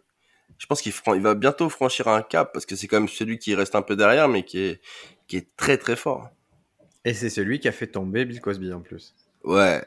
[0.58, 3.10] je pense qu'il fran- il va bientôt franchir un cap parce que c'est quand même
[3.10, 4.82] celui qui reste un peu derrière, mais qui est,
[5.28, 6.30] qui est très très fort.
[7.06, 9.16] Et c'est celui qui a fait tomber Bill Cosby en plus.
[9.44, 9.84] Ouais.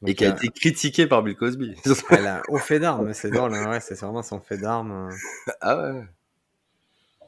[0.00, 1.74] Donc, Et qui a euh, été critiqué par Bill Cosby.
[2.10, 5.10] Elle a au fait d'armes, c'est drôle, hein, ouais, c'est vraiment son fait d'armes.
[5.10, 5.52] euh.
[5.60, 6.04] ah ouais.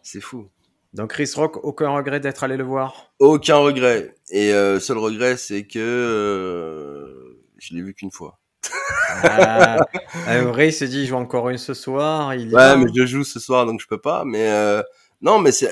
[0.02, 0.48] C'est fou.
[0.94, 3.12] Donc Chris Rock, aucun regret d'être allé le voir?
[3.18, 4.14] Aucun regret.
[4.30, 8.38] Et euh, seul regret, c'est que euh, je l'ai vu qu'une fois.
[9.24, 9.78] ah,
[10.44, 12.34] vrai, il se dit, je joue encore une ce soir.
[12.34, 14.24] Il ouais, mais je joue ce soir, donc je peux pas.
[14.24, 14.82] Mais euh,
[15.20, 15.70] non, mais c'est,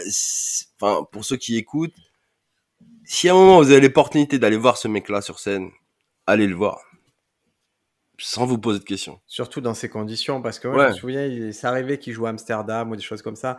[0.80, 1.94] enfin, pour ceux qui écoutent,
[3.12, 5.70] si à un moment vous avez l'opportunité d'aller voir ce mec-là sur scène,
[6.26, 6.80] allez le voir.
[8.18, 9.20] Sans vous poser de questions.
[9.26, 12.90] Surtout dans ces conditions, parce que je me souviens, c'est arrivé qu'il joue à Amsterdam
[12.90, 13.58] ou des choses comme ça.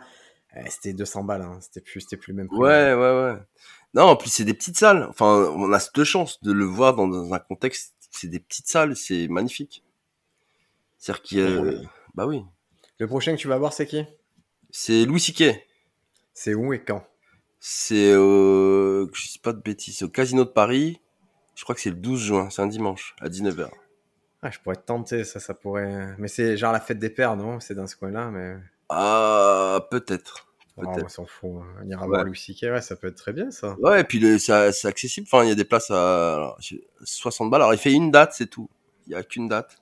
[0.56, 1.58] Eh, c'était 200 balles, hein.
[1.60, 2.58] c'était plus, c'était plus le même prix.
[2.58, 3.34] Ouais, ouais, ouais.
[3.94, 5.06] Non, en plus c'est des petites salles.
[5.08, 7.94] Enfin, on a cette chance de le voir dans, un contexte.
[8.10, 9.84] C'est des petites salles, c'est magnifique.
[10.98, 11.62] C'est-à-dire qu'il y a...
[12.14, 12.42] Bah oui.
[12.98, 14.04] Le prochain que tu vas voir, c'est qui?
[14.70, 15.64] C'est Louis Siquet.
[16.32, 17.06] C'est où et quand?
[17.66, 19.08] C'est au...
[19.14, 21.00] Je sais pas de bêtises, au Casino de Paris.
[21.54, 23.70] Je crois que c'est le 12 juin, c'est un dimanche, à 19h.
[24.42, 26.14] Ah, je pourrais te tenter, ça, ça pourrait...
[26.18, 27.60] Mais c'est genre la fête des pères, non?
[27.60, 28.58] C'est dans ce coin-là, mais...
[28.90, 30.46] Ah, peut-être.
[30.76, 31.62] Peut on s'en fout.
[31.82, 33.76] On ira voir Louis ouais, ça peut être très bien ça.
[33.80, 35.26] Ouais, et puis c'est accessible.
[35.32, 36.56] Enfin, il y a des places à
[37.02, 37.62] 60 balles.
[37.62, 38.68] Alors, il fait une date, c'est tout.
[39.06, 39.78] Il n'y a qu'une date.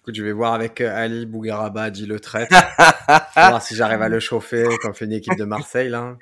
[0.00, 2.54] Écoute, je vais voir avec euh, Ali Bougaraba, dit le traître.
[3.36, 6.18] voir si j'arrive à le chauffer, comme fait une équipe de Marseille, là.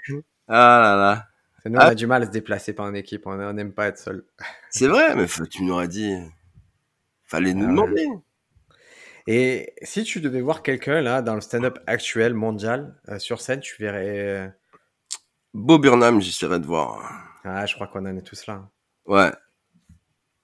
[0.53, 1.27] Ah là là.
[1.65, 1.95] Nous, on a ah.
[1.95, 3.27] du mal à se déplacer par une équipe.
[3.27, 4.25] On n'aime pas être seul.
[4.71, 6.17] C'est vrai, mais tu m'aurais dit.
[7.25, 8.09] Fallait nous ah demander.
[9.29, 13.61] Et si tu devais voir quelqu'un là dans le stand-up actuel mondial euh, sur scène,
[13.61, 14.19] tu verrais.
[14.19, 14.49] Euh,
[15.55, 17.01] Bob Burnham, j'essaierais de voir.
[17.45, 18.69] Ah, je crois qu'on en est tous là.
[19.07, 19.31] Ouais.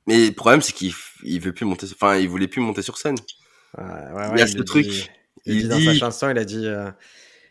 [0.07, 0.93] Mais le problème, c'est qu'il
[1.25, 1.87] il veut plus monter.
[1.91, 3.17] Enfin, il voulait plus monter sur scène.
[3.77, 5.11] Ouais, ouais, il y a ce truc.
[5.45, 6.67] il, dit dans sa chanson, il a dit.
[6.67, 6.91] Euh,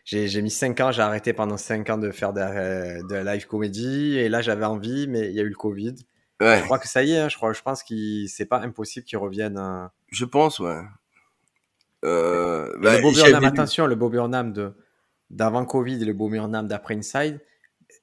[0.06, 3.46] j'ai mis 5 ans, j'ai arrêté pendant 5 ans de faire de, de la live
[3.46, 5.96] comédie et là j'avais envie, mais il y a eu le Covid.
[6.40, 6.58] Ouais.
[6.60, 9.04] Je crois que ça y est, hein, je crois, je pense que c'est pas impossible
[9.04, 9.60] qu'il revienne.
[10.08, 10.80] Je pense, ouais.
[12.04, 14.74] Euh, le bah, Bob Burnham, attention, le Bob Burnham de
[15.30, 17.40] d'avant Covid et le Bob Burnham d'après Inside,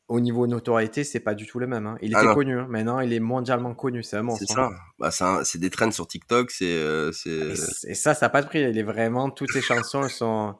[0.09, 1.87] au niveau notoriété, c'est pas du tout le même.
[1.87, 1.97] Hein.
[2.01, 2.67] Il était connu, hein.
[2.69, 4.45] maintenant il est mondialement connu, c'est un monstre.
[4.47, 4.75] C'est ça, hein.
[4.99, 6.65] bah, c'est des trends sur TikTok, c'est.
[6.65, 7.11] Euh,
[7.87, 8.61] et, ça, ça n'a pas de prix.
[8.61, 10.55] Il est vraiment, toutes ses chansons sont.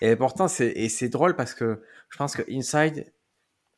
[0.00, 3.12] Et pourtant, c'est et c'est drôle parce que je pense que Inside,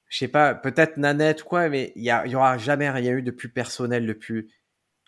[0.09, 3.22] je sais pas, peut-être Nanette ou quoi, mais il y, y aura jamais rien eu
[3.22, 4.51] de plus personnel, de plus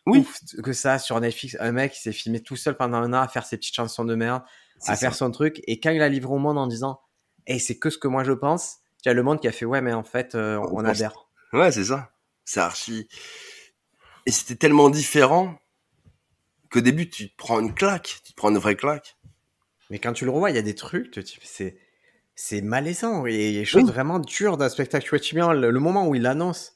[0.06, 0.26] oui.
[0.62, 1.56] que ça sur Netflix.
[1.60, 4.04] Un mec qui s'est filmé tout seul pendant un an à faire ses petites chansons
[4.04, 4.42] de merde,
[4.86, 5.60] à faire son truc.
[5.66, 7.00] Et quand il a livré au monde en disant,
[7.46, 9.64] hey, c'est que ce que moi je pense, tu as le monde qui a fait,
[9.64, 11.28] ouais, mais en fait, euh, on, adhère.
[11.52, 12.12] Ouais, c'est ça.
[12.44, 13.08] C'est archi.
[14.26, 15.58] Et c'était tellement différent
[16.70, 19.16] qu'au début, tu te prends une claque, tu te prends une vraie claque.
[19.92, 21.76] Mais quand tu le revois, il y a des trucs, c'est,
[22.34, 23.26] c'est malaisant.
[23.26, 25.20] Et il y a des choses vraiment dures d'un spectacle.
[25.20, 26.72] Tu vois, le, le moment où il annonce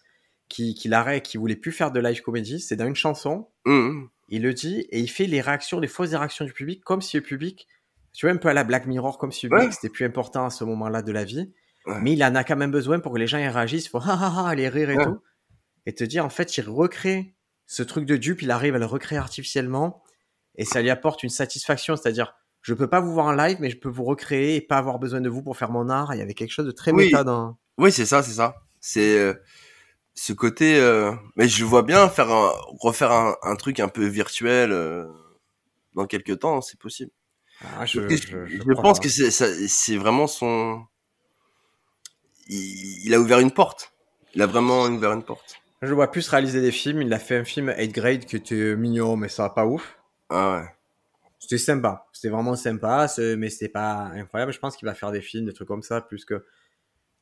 [0.51, 3.49] qui, qui l'arrête, qui voulait plus faire de live comédie, c'est dans une chanson.
[3.65, 4.05] Mmh.
[4.29, 7.17] Il le dit et il fait les réactions, les fausses réactions du public, comme si
[7.17, 7.67] le public,
[8.13, 10.45] tu vois, un peu à la Black Mirror, comme si le public c'était plus important
[10.45, 11.51] à ce moment-là de la vie.
[12.03, 13.89] Mais il en a quand même besoin pour que les gens y réagissent.
[13.89, 15.23] Faut ah, ah, ah, aller rire et tout.
[15.87, 18.85] Et te dire, en fait, il recrée ce truc de dupe, il arrive à le
[18.85, 20.03] recréer artificiellement
[20.57, 21.97] et ça lui apporte une satisfaction.
[21.97, 22.35] C'est-à-dire,
[22.67, 24.99] je peux pas vous voir en live, mais je peux vous recréer et pas avoir
[24.99, 26.13] besoin de vous pour faire mon art.
[26.15, 27.57] Il y avait quelque chose de très méta dans.
[27.79, 28.57] Oui, c'est ça, c'est ça.
[28.81, 29.19] C'est.
[29.19, 29.35] Euh,
[30.19, 32.51] ce côté euh, mais je vois bien faire un,
[32.81, 35.05] refaire un, un truc un peu virtuel euh,
[35.95, 37.11] dans quelques temps c'est possible
[37.79, 40.87] ah, je, je, je, je pense que c'est vraiment son
[42.49, 43.93] il, il, a ouvert une porte
[44.35, 47.37] il a vraiment ouvert une porte je vois plus réaliser des films il a fait
[47.37, 49.99] un film 8 grade qui était mignon mais ça va pas ouf
[50.31, 50.76] ah ouais
[51.47, 55.21] c'était sympa c'était vraiment sympa mais c'était pas incroyable je pense qu'il va faire des
[55.21, 56.45] films des trucs comme ça plus que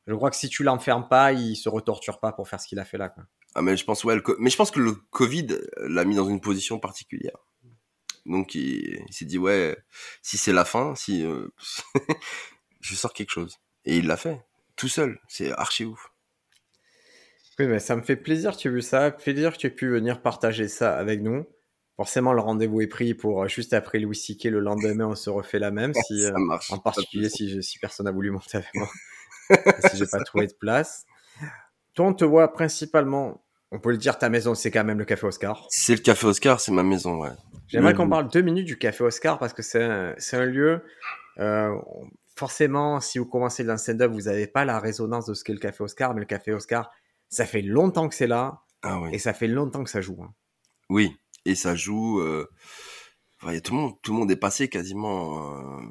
[0.07, 2.79] je crois que si tu l'enfermes pas, il se retorture pas pour faire ce qu'il
[2.79, 3.09] a fait là.
[3.09, 3.25] Quoi.
[3.55, 5.47] Ah mais je pense ouais, mais je pense que le Covid
[5.77, 7.37] l'a mis dans une position particulière.
[8.25, 9.77] Donc il, s'est dit ouais,
[10.21, 11.47] si c'est la fin, si euh,
[12.81, 13.57] je sors quelque chose.
[13.85, 14.43] Et il l'a fait
[14.75, 15.19] tout seul.
[15.27, 16.11] C'est archi ouf.
[17.57, 19.71] Oui, mais ça me fait plaisir que tu aies vu ça, plaisir que tu aies
[19.71, 21.45] pu venir partager ça avec nous.
[21.97, 24.45] Forcément, le rendez-vous est pris pour euh, juste après Louis C.K.
[24.45, 25.93] le lendemain, on se refait la même.
[26.07, 26.71] Si, ça euh, marche.
[26.71, 28.89] En particulier si, si personne n'a voulu monter avec moi.
[29.89, 31.05] si j'ai pas trouvé de place.
[31.93, 35.05] Toi, on te voit principalement, on peut le dire, ta maison, c'est quand même le
[35.05, 35.65] Café Oscar.
[35.69, 37.31] C'est le Café Oscar, c'est ma maison, ouais.
[37.67, 40.83] J'aimerais qu'on parle deux minutes du Café Oscar parce que c'est un, un, lieu,
[41.39, 41.75] euh,
[42.35, 45.53] forcément, si vous commencez dans le stand-up, vous n'avez pas la résonance de ce qu'est
[45.53, 46.91] le Café Oscar, mais le Café Oscar,
[47.29, 48.61] ça fait longtemps que c'est là.
[48.83, 50.21] Ah et ça fait longtemps que ça joue.
[50.21, 50.33] Hein.
[50.89, 52.19] Oui, et ça joue.
[52.19, 52.49] Euh...
[53.41, 55.53] Enfin, tout, le monde, tout le monde est passé quasiment.
[55.53, 55.81] Euh,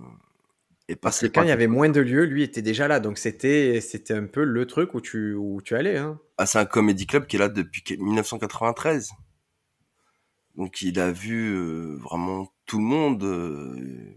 [0.89, 3.01] et Parce que quand il y avait moins de lieux, lui était déjà là.
[3.01, 5.97] Donc c'était c'était un peu le truc où tu, où tu allais.
[5.97, 6.21] Hein.
[6.37, 9.13] Ah, c'est un comédie club qui est là depuis 1993.
[10.57, 13.25] Donc il a vu euh, vraiment tout le monde.
[13.25, 14.17] Euh,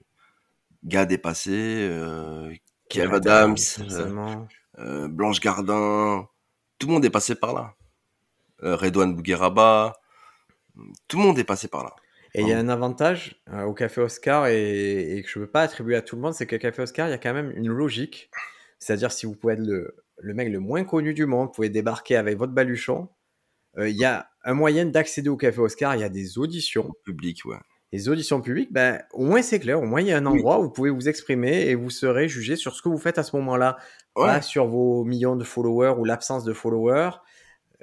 [0.84, 1.52] gars dépassé,
[1.90, 2.54] euh,
[2.90, 3.56] Kev Adams,
[5.10, 6.28] Blanche Gardin,
[6.80, 7.76] tout le monde est passé par là.
[8.60, 9.94] Redouane Bougueraba,
[11.08, 11.96] tout le monde est passé par là.
[12.34, 15.46] Et il y a un avantage euh, au Café Oscar et, et que je ne
[15.46, 17.34] veux pas attribuer à tout le monde, c'est que Café Oscar, il y a quand
[17.34, 18.30] même une logique.
[18.80, 21.70] C'est-à-dire, si vous pouvez être le, le mec le moins connu du monde, vous pouvez
[21.70, 23.10] débarquer avec votre baluchon.
[23.80, 26.92] euh, Il y a un moyen d'accéder au Café Oscar, il y a des auditions.
[27.04, 27.58] Public, ouais.
[27.94, 30.34] Les auditions publiques, ben, au moins c'est clair, au moins il y a un Oui.
[30.40, 33.18] endroit où vous pouvez vous exprimer et vous serez jugé sur ce que vous faites
[33.18, 33.78] à ce moment-là,
[34.16, 34.26] Ouais.
[34.28, 37.12] pas sur vos millions de followers ou l'absence de followers.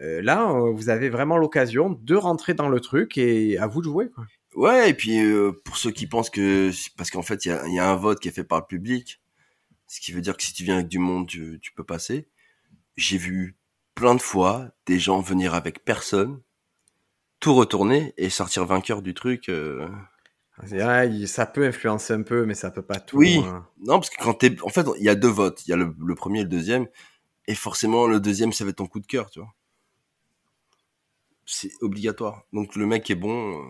[0.01, 3.80] Euh, là, euh, vous avez vraiment l'occasion de rentrer dans le truc et à vous
[3.80, 4.11] de jouer.
[4.11, 4.24] Quoi.
[4.57, 7.66] Ouais, et puis euh, pour ceux qui pensent que parce qu'en fait il y a,
[7.66, 9.20] il y a un vote qui est fait par le public,
[9.86, 12.28] ce qui veut dire que si tu viens avec du monde, tu, tu peux passer.
[12.97, 13.57] J'ai vu
[13.95, 16.40] plein de fois des gens venir avec personne,
[17.40, 19.49] tout retourner et sortir vainqueur du truc.
[19.49, 19.88] euh.
[20.68, 23.16] Il- ça peut influencer un peu, mais ça peut pas tout.
[23.18, 23.40] Oui.
[23.45, 23.66] hein.
[23.78, 25.76] Non, parce que quand t'es, en fait, il y a deux votes, il y a
[25.76, 26.86] le, le premier et le deuxième,
[27.49, 29.53] et forcément le deuxième ça va être ton coup de cœur, tu vois.
[31.47, 32.42] C'est obligatoire.
[32.53, 33.62] Donc le mec est bon, euh,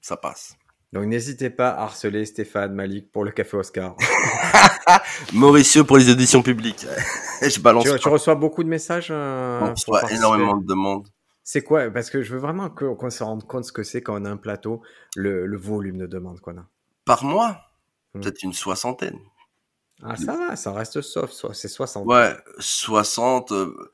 [0.00, 0.56] ça passe.
[0.92, 3.94] Donc n'hésitez pas à harceler Stéphane Malik pour le Café Oscar.
[5.32, 6.86] Mauricio pour les auditions publiques.
[7.42, 7.84] Je balance.
[7.84, 11.06] tu, reçois beaucoup de messages euh, On pour reçoit énormément de demandes.
[11.44, 11.90] C'est quoi?
[11.90, 14.30] Parce que je veux vraiment qu'on se rende compte ce que c'est quand on a
[14.30, 14.82] un plateau,
[15.16, 16.66] le, le volume de demandes qu'on a.
[17.06, 17.68] Par mois,
[18.14, 18.20] Hmm.
[18.20, 19.18] peut-être une soixantaine.
[20.02, 22.06] Ah, ça va, ça reste soft, c'est 60.
[22.06, 23.90] Ouais, 60, euh,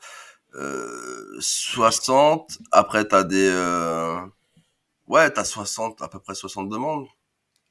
[0.55, 2.59] euh, 60.
[2.73, 4.21] Après, t'as des, euh,
[5.07, 7.07] ouais, t'as 60, à peu près 60 demandes.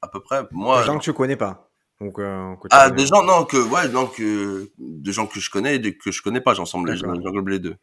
[0.02, 0.42] À peu près.
[0.50, 1.70] Moi, Des gens que tu connais pas.
[2.00, 5.76] Donc, euh, ah, des gens, non, que, ouais, non, que, des gens que je connais
[5.76, 7.76] et des que je connais pas, j'ensemble j'englobe les deux.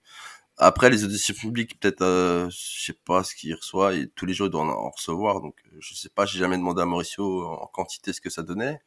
[0.57, 4.33] Après, les auditions publiques, peut-être, euh, je sais pas ce qu'il reçoit, et tous les
[4.33, 6.85] jours, il doit en en recevoir, donc, euh, je sais pas, j'ai jamais demandé à
[6.85, 8.81] Mauricio en quantité ce que ça donnait.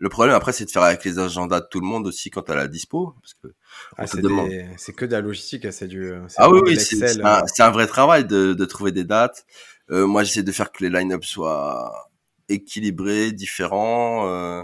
[0.00, 2.40] Le problème, après, c'est de faire avec les agendas de tout le monde aussi quand
[2.42, 3.48] t'as la dispo, parce que,
[3.98, 4.48] Ah, c'est demande.
[4.48, 6.12] des- c'est que de la logistique, hein, c'est du.
[6.26, 7.42] c'est Ah oui, c'est un, euh.
[7.46, 9.44] c'est un vrai travail de, de trouver des dates.
[9.90, 12.10] Euh, moi, j'essaie de faire que les line-up soient
[12.48, 14.26] équilibrés, différents.
[14.28, 14.62] Euh...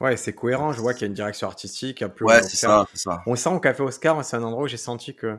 [0.00, 0.72] Ouais, c'est cohérent.
[0.72, 2.02] Je vois qu'il y a une direction artistique.
[2.02, 3.22] un peu Ouais, c'est ça, c'est ça.
[3.26, 5.38] On sent au Café Oscar, c'est un endroit où j'ai senti que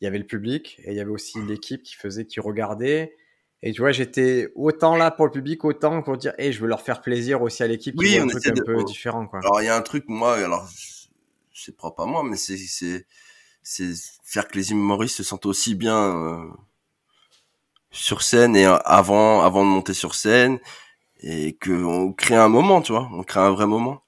[0.00, 3.14] il y avait le public et il y avait aussi l'équipe qui faisait, qui regardait.
[3.62, 6.68] Et tu vois, j'étais autant là pour le public, autant pour dire, hey, je veux
[6.68, 8.82] leur faire plaisir aussi à l'équipe qui Oui, voit un on truc un de- peu
[8.82, 9.44] on- différent, quoi.
[9.44, 10.68] Alors, il y a un truc, moi, alors,
[11.54, 13.06] c'est propre à moi, mais c'est, c'est,
[13.62, 13.94] c'est
[14.24, 16.50] faire que les humoristes se sentent aussi bien euh,
[17.92, 20.58] sur scène et avant, avant de monter sur scène
[21.20, 24.01] et que on crée un moment, tu vois, on crée un vrai moment.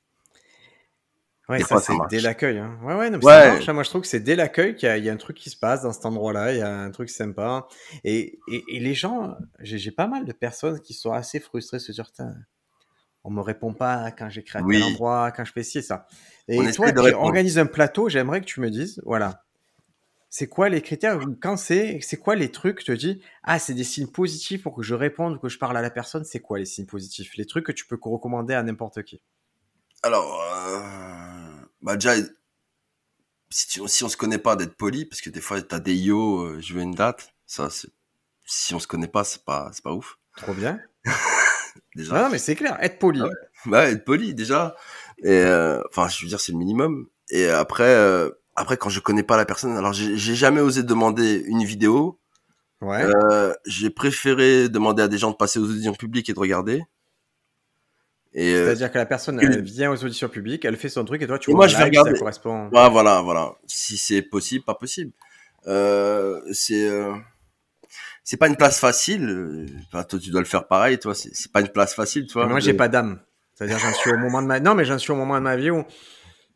[1.48, 2.58] Ouais, Des ça, c'est dès l'accueil.
[2.58, 2.78] Hein.
[2.82, 3.32] Ouais, ouais, non, mais Ouais.
[3.32, 3.68] ça marche.
[3.68, 3.72] hein.
[3.74, 5.36] Moi, je trouve que c'est dès l'accueil qu'il y, a- il y a un truc
[5.36, 6.52] qui se passe dans cet endroit-là.
[6.52, 7.66] Il y a un truc sympa.
[8.02, 11.92] Et, et, et les gens, j'ai pas mal de personnes qui sont assez frustrées, se
[11.92, 12.10] dire,
[13.24, 14.76] on me répond pas quand j'écris à Oui.
[14.76, 16.06] tel endroit, quand je fais ci et ça.
[16.48, 17.26] Et On toi, essaie de qui répondre.
[17.26, 19.44] organise un plateau, j'aimerais que tu me dises, voilà,
[20.28, 23.74] c'est quoi les critères Quand c'est, c'est quoi les trucs Je te dis, ah, c'est
[23.74, 26.24] des signes positifs pour que je réponde ou que je parle à la personne.
[26.24, 27.36] C'est quoi les signes positifs?
[27.36, 29.22] Les trucs que tu peux recommander à n'importe qui?
[30.02, 30.80] Alors, euh,
[31.84, 32.16] bah déjà,
[33.50, 35.94] si, tu, si on se connaît pas, d'être poli, parce que des fois, t'as des
[35.94, 37.34] yo, euh, je veux une date.
[37.46, 37.68] Ça,
[38.46, 40.18] si on se connaît pas, c'est pas, c'est pas ouf.
[40.36, 40.80] Trop bien.
[41.94, 42.22] Déjà.
[42.22, 43.20] Non, mais c'est clair, être poli.
[43.22, 43.32] Ah ouais.
[43.66, 44.76] Bah, être poli, déjà.
[45.18, 47.06] Et, euh, enfin, je veux dire, c'est le minimum.
[47.30, 50.82] Et après, euh, après, quand je connais pas la personne, alors j'ai j'ai jamais osé
[50.82, 52.20] demander une vidéo.
[52.80, 53.02] Ouais.
[53.02, 56.84] Euh, j'ai préféré demander à des gens de passer aux auditions publiques et de regarder.
[58.36, 61.26] Euh, C'est-à-dire que la personne, elle vient aux auditions publiques, elle fait son truc et
[61.26, 62.68] toi, tu Et vois moi, je vais ça correspond.
[62.70, 63.54] voilà, voilà, voilà.
[63.66, 65.12] Si c'est possible, pas possible.
[65.66, 67.14] Euh, c'est euh,
[68.24, 69.66] c'est pas une place facile.
[69.86, 71.14] Enfin, toi, tu dois le faire pareil, toi.
[71.14, 72.46] C'est pas une place facile, toi.
[72.46, 73.20] moi, de- j'ai pas d'âme.
[73.54, 74.58] C'est-à-dire, j'en suis au moment de ma.
[74.60, 75.84] Non, mais j'en suis au moment de ma vie où,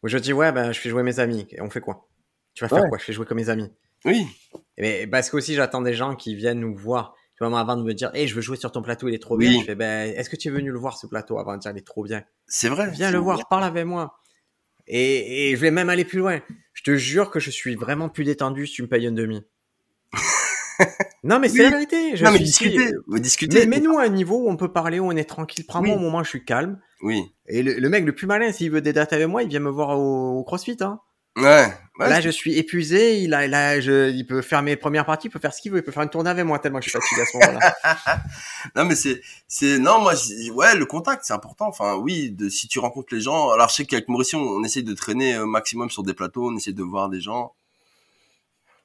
[0.03, 1.47] où je dis, ouais, ben, je fais jouer mes amis.
[1.53, 2.09] Et on fait quoi?
[2.55, 2.89] Tu vas faire Ouais.
[2.89, 2.99] quoi?
[2.99, 3.71] Je fais jouer comme mes amis.
[4.05, 4.27] Oui,
[4.77, 7.15] Et parce que aussi, j'attends des gens qui viennent nous voir.
[7.39, 9.15] Tu vois, moi, avant de me dire, hey, je veux jouer sur ton plateau, il
[9.15, 9.49] est trop Oui.
[9.49, 9.61] bien.
[9.61, 11.71] Je fais, ben, est-ce que tu es venu le voir ce plateau avant de dire,
[11.71, 12.25] il est trop bien?
[12.49, 12.91] C'est vrai.
[12.91, 13.25] Viens le vrai.
[13.37, 14.19] voir, parle avec moi.
[14.89, 16.41] Et, et je vais même aller plus loin.
[16.73, 19.41] Je te jure que je suis vraiment plus détendu si tu me payes un demi.
[21.25, 21.65] non, mais c'est Oui.
[21.65, 22.17] la vérité.
[22.17, 23.59] Je non, mais ici- discuter, mais discuter.
[23.61, 25.65] Mais, mais nous, à un niveau où on peut parler, où on est tranquille.
[25.67, 26.01] Prends-moi Oui.
[26.01, 26.81] au moment où je suis calme.
[27.03, 27.23] Oui.
[27.47, 29.61] Et le, le mec le plus malin, s'il veut des dates avec moi, il vient
[29.61, 30.77] me voir au, au CrossFit.
[30.81, 30.99] Hein.
[31.39, 31.73] Ouais.
[31.99, 33.21] ouais Là, je suis épuisé.
[33.21, 35.73] Il, a, là, je, il peut faire mes premières parties, il peut faire ce qu'il
[35.73, 35.79] veut.
[35.79, 38.21] Il peut faire une tournée avec moi tellement que je suis fatigué à ce moment-là.
[38.77, 40.15] non, mais c'est, c'est, non, moi,
[40.55, 41.67] ouais, le contact, c'est important.
[41.69, 43.51] Enfin, oui, de, si tu rencontres les gens.
[43.51, 46.49] Alors, je sais qu'avec Mauricio, on, on essaie de traîner au maximum sur des plateaux,
[46.51, 47.53] on essaie de voir des gens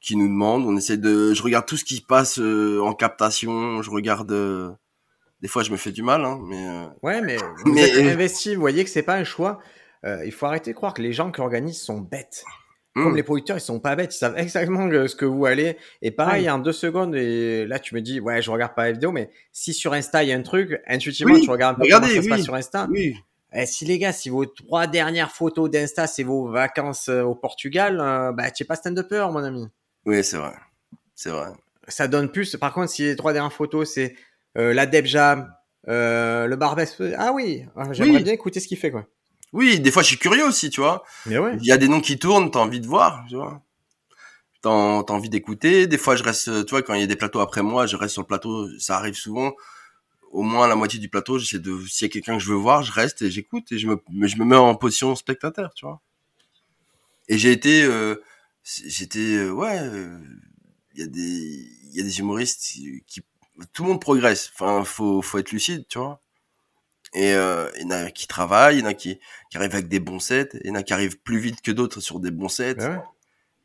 [0.01, 3.81] qui nous demandent, on essaie de, je regarde tout ce qui passe euh, en captation,
[3.81, 4.69] je regarde, euh,
[5.41, 8.13] des fois, je me fais du mal, hein, mais, euh, Ouais, mais vous Mais- êtes
[8.13, 8.55] investi.
[8.55, 9.59] Vous voyez que c'est pas un choix.
[10.05, 12.43] Euh, il faut arrêter de croire que les gens qui organisent sont bêtes.
[12.95, 13.15] Comme Mm.
[13.15, 15.77] les producteurs, ils sont pas bêtes, ils savent exactement ce que vous allez.
[16.03, 18.91] Et pareil, en deux secondes, et là, tu me dis, ouais, je regarde pas la
[18.91, 21.79] vidéo, mais si sur Insta, il y a un truc, intuitivement, Oui, tu regardes un
[21.79, 22.87] peu regardez, comment ça se passe sur Insta.
[22.91, 23.15] Oui.
[23.55, 27.33] Eh, si les gars, si vos trois dernières photos d'Insta, c'est vos vacances euh, au
[27.33, 29.67] Portugal, euh, bah, tu es pas stand-upper, mon ami.
[30.05, 30.53] Oui, c'est vrai.
[31.15, 31.47] C'est vrai.
[31.87, 32.55] Ça donne plus.
[32.57, 34.15] Par contre, si les trois dernières photos, c'est
[34.57, 35.51] euh, la Deb Jam,
[35.87, 38.23] euh, le Barbès, ah oui, j'aimerais Oui.
[38.23, 39.05] bien écouter ce qu'il fait, quoi.
[39.53, 41.03] Oui, des fois, je suis curieux aussi, tu vois.
[41.25, 41.55] Mais ouais.
[41.61, 43.61] Il y a des noms qui tournent, t'as envie de voir, tu vois.
[44.61, 45.87] T'as envie d'écouter.
[45.87, 47.95] Des fois, je reste, tu vois, quand il y a des plateaux après moi, je
[47.97, 48.67] reste sur le plateau.
[48.79, 49.53] Ça arrive souvent.
[50.31, 52.57] Au moins la moitié du plateau, j'essaie de, s'il y a quelqu'un que je veux
[52.57, 55.85] voir, je reste et j'écoute et je me, je me mets en position spectateur, tu
[55.85, 56.01] vois.
[57.27, 58.15] Et j'ai été, euh,
[58.63, 60.17] j'étais, euh, ouais, euh,
[60.95, 63.21] il y a des, il y a des humoristes qui, qui-
[63.73, 64.51] tout le monde progresse.
[64.55, 66.21] Enfin, faut, faut être lucide, tu vois.
[67.15, 69.73] Et euh, il y en a qui travaillent, il y en a qui, qui arrivent
[69.73, 72.19] avec des bons sets, il y en a qui arrivent plus vite que d'autres sur
[72.19, 72.75] des bons sets.
[72.79, 72.97] Ouais.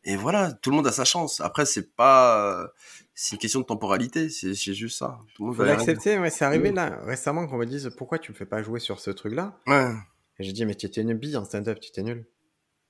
[0.04, 1.40] Et voilà, tout le monde a sa chance.
[1.40, 2.70] Après, c'est pas,
[3.14, 5.18] c'est une question de temporalité, c'est juste ça.
[5.34, 8.18] Tout le monde Faut va l'accepter, ouais, c'est arrivé là, récemment qu'on me dise pourquoi
[8.18, 9.58] tu me fais pas jouer sur ce truc-là?
[9.66, 9.90] Ouais.
[10.38, 12.26] Et j'ai dit, mais tu étais une bille en stand-up, tu étais nul.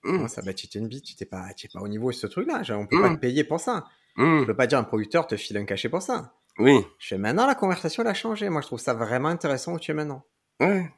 [0.05, 0.29] Mmh.
[0.29, 2.27] Ça, bah, tu étais une bille, tu étais pas, es pas au niveau de ce
[2.27, 2.63] truc-là.
[2.77, 3.17] On peut pas Mm.
[3.17, 3.87] te payer pour ça.
[4.17, 4.41] Mmh.
[4.41, 6.35] Je peux pas dire un producteur te file un cachet pour ça.
[6.59, 6.85] Oui.
[6.99, 8.49] Je fais maintenant, la conversation, elle a changé.
[8.49, 10.25] Moi, je trouve ça vraiment intéressant où tu es maintenant.
[10.61, 10.91] Ouais.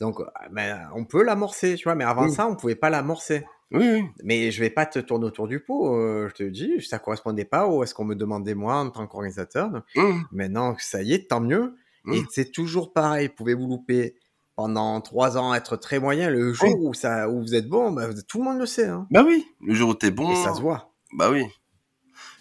[0.00, 2.32] Donc, euh, ben, on peut l'amorcer, tu vois, mais avant Oui.
[2.32, 3.46] ça, on pouvait pas l'amorcer.
[3.72, 4.04] Oui, oui.
[4.22, 5.96] Mais je vais pas te tourner autour du pot.
[5.96, 9.06] euh, je te dis, ça correspondait pas à ce qu'on me demandait moi en tant
[9.06, 9.82] qu'organisateur.
[9.96, 10.20] Mmh.
[10.32, 11.74] Maintenant, ça y est, tant mieux.
[12.04, 12.12] Mm.
[12.12, 13.28] Et c'est toujours pareil.
[13.28, 14.14] Pouvez-vous louper
[14.54, 16.30] pendant trois ans, être très moyen.
[16.30, 18.86] Le jour où, ça, où vous êtes bon, bah, vous- tout le monde le sait.
[18.86, 19.06] Hein.
[19.10, 19.44] Bah oui.
[19.62, 20.30] Le jour où t'es bon.
[20.30, 20.92] Et ça se voit.
[21.14, 21.44] Bah oui.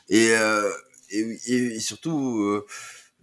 [0.10, 0.70] Et, euh,
[1.10, 2.66] et surtout, euh,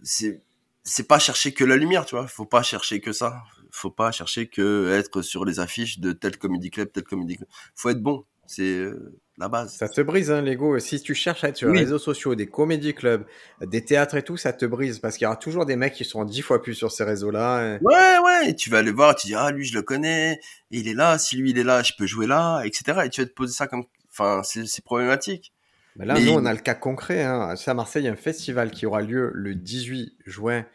[0.01, 0.41] c'est
[0.83, 2.27] c'est pas chercher que la lumière, tu vois.
[2.27, 3.43] Faut pas chercher que ça.
[3.71, 7.49] Faut pas chercher que être sur les affiches de tel comédie club, tel comédie club.
[7.75, 8.25] Faut être bon.
[8.45, 9.73] C'est euh, la base.
[9.73, 10.77] Ça te brise, hein, l'ego.
[10.77, 11.75] Si tu cherches à être sur Oui.
[11.77, 13.25] les réseaux sociaux, des comédie clubs,
[13.61, 14.99] des théâtres et tout, ça te brise.
[14.99, 17.77] Parce qu'il y aura toujours des mecs qui seront dix fois plus sur ces réseaux-là.
[17.77, 18.49] et- Ouais, ouais.
[18.49, 20.39] Et tu vas aller voir, tu dis ah lui je le connais, et
[20.79, 21.17] il est là.
[21.17, 22.99] Si lui il est là, je peux jouer là, etc.
[23.05, 25.52] Et tu vas te poser ça comme, enfin c'est problématique.
[25.95, 27.23] Mais là, Mais- nous, on a le cas concret.
[27.23, 27.55] Hein.
[27.55, 30.65] C'est à Marseille, il y a un festival qui aura lieu le 18 juin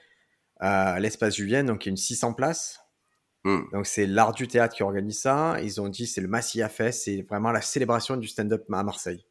[0.61, 2.81] à l'espace Julienne, donc il y a une 600 places.
[3.45, 3.61] Hmm.
[3.73, 5.57] Donc c'est l'art du théâtre qui organise ça.
[5.63, 9.25] Ils ont dit c'est le Massilia Fest, c'est vraiment la célébration du stand-up à Marseille.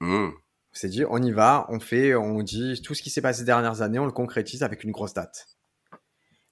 [0.00, 0.26] Mmh.
[0.28, 3.40] On s'est dit on y va, on fait, on dit tout ce qui s'est passé
[3.40, 5.46] ces dernières années, on le concrétise avec une grosse date.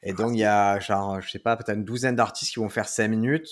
[0.02, 2.68] Et donc il y a genre, je sais pas, peut-être une douzaine d'artistes qui vont
[2.68, 3.48] faire 5 minutes.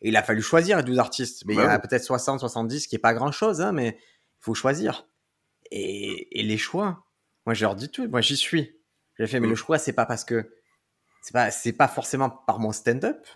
[0.00, 1.42] Et il a fallu choisir les 12 artistes.
[1.44, 1.70] Mais il y en Ouais.
[1.72, 3.98] a peut-être 60, 70, ce qui est pas grand chose, hein, mais
[4.40, 5.08] faut choisir.
[5.70, 7.04] Et, et les choix,
[7.46, 8.74] moi je leur dis tout, moi j'y suis.
[9.18, 9.50] J'ai fait, mais Mm.
[9.50, 10.50] le choix, c'est pas parce que
[11.22, 13.26] c'est pas, c'est pas forcément par mon stand-up,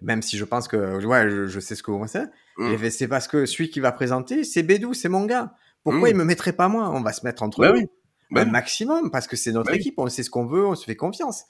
[0.00, 2.22] même si je pense que ouais, je, je sais ce que vous pensez.
[2.56, 2.70] Mm.
[2.70, 5.54] J'ai fait, c'est parce que celui qui va présenter, c'est Bédou, c'est mon gars.
[5.84, 6.12] Pourquoi Mm.
[6.12, 6.90] il me mettrait pas moi?
[6.90, 7.86] On va se mettre entre Bah nous oui.
[8.30, 8.50] Bah un oui.
[8.50, 9.80] maximum parce que c'est notre Bah oui.
[9.80, 11.44] équipe, on sait ce qu'on veut, on se fait confiance.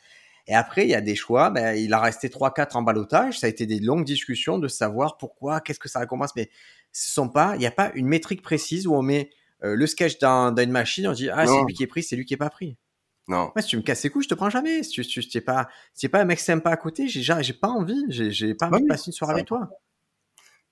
[0.46, 1.50] Et après, il y a des choix.
[1.50, 3.38] Ben, il a resté 3-4 en balotage.
[3.38, 6.34] Ça a été des longues discussions de savoir pourquoi, qu'est-ce que ça recommence.
[6.34, 6.50] Mais
[6.92, 9.30] ce sont pas, il n'y a pas une métrique précise où on met
[9.64, 11.06] euh, le sketch dans, dans une machine.
[11.06, 12.76] On dit ah c'est lui qui est pris, c'est lui qui est pas pris.
[13.28, 13.52] Non.
[13.54, 14.82] Ouais, si tu me casses les couilles, je te prends jamais.
[14.82, 17.52] Si tu, si tu es pas, si pas un mec sympa à côté, j'ai j'ai
[17.52, 18.04] pas envie.
[18.08, 19.70] J'ai pas Bah envie de passer une soirée avec toi.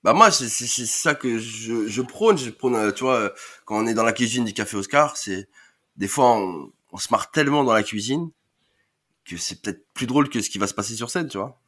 [0.03, 3.29] Bah moi c'est ça que je je prône, je prône euh, tu vois euh,
[3.67, 5.49] quand on est dans la cuisine du café Oscar, c'est
[5.97, 8.31] des fois on, on se marre tellement dans la cuisine
[9.37, 11.61] que c'est peut-être plus drôle que ce qui va se passer sur scène, tu vois.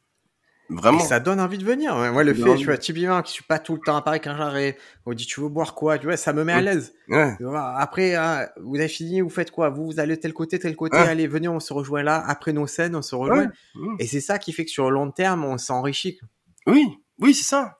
[0.69, 0.99] Vraiment.
[0.99, 1.95] Et ça donne envie de venir.
[1.95, 4.01] Ouais, Moi, le fait, tu vois, typiquement, que je suis pas tout le temps à
[4.01, 6.61] Paris quand j'arrive, on dit tu veux boire quoi, tu vois, ça me met à
[6.61, 6.93] l'aise.
[7.09, 7.35] Ouais.
[7.77, 9.69] Après, hein, vous avez fini, vous faites quoi?
[9.69, 11.03] Vous, vous allez tel côté, tel côté, Ouais.
[11.07, 12.23] allez, venez, on se rejoint là.
[12.25, 13.51] Après nos scènes, on se rejoint.
[13.99, 16.19] Et c'est ça qui fait que sur le long terme, on s'enrichit.
[16.65, 16.87] Oui,
[17.19, 17.79] oui, c'est ça.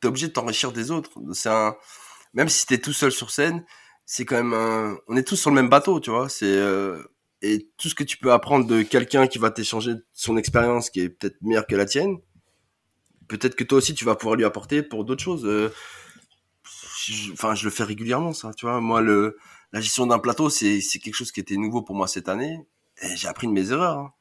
[0.00, 1.10] T'es obligé de t'enrichir des autres.
[1.34, 1.76] C'est un
[2.34, 3.64] même si t'es tout seul sur scène,
[4.06, 4.96] c'est quand même un...
[5.08, 7.00] on est tous sur le même bateau, tu vois, c'est euh,
[7.46, 11.00] et tout ce que tu peux apprendre de quelqu'un qui va t'échanger son expérience qui
[11.00, 12.16] est peut-être meilleure que la tienne,
[13.28, 15.44] peut-être que toi aussi tu vas pouvoir lui apporter pour d'autres choses.
[15.44, 15.72] Euh,
[17.06, 18.52] je- Enfin, je le fais régulièrement, ça.
[18.54, 19.36] Tu vois, moi, le
[19.72, 22.60] la gestion d'un plateau, c'est c'est quelque chose qui était nouveau pour moi cette année.
[23.02, 23.98] Et j'ai appris de mes erreurs.
[23.98, 24.12] hein.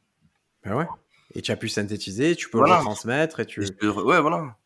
[0.63, 0.87] Ben ouais.
[1.35, 2.73] Et tu as pu synthétiser, tu peux Voilà.
[2.75, 3.61] le retransmettre et tu.
[3.63, 4.57] Et je peux- Ouais, voilà.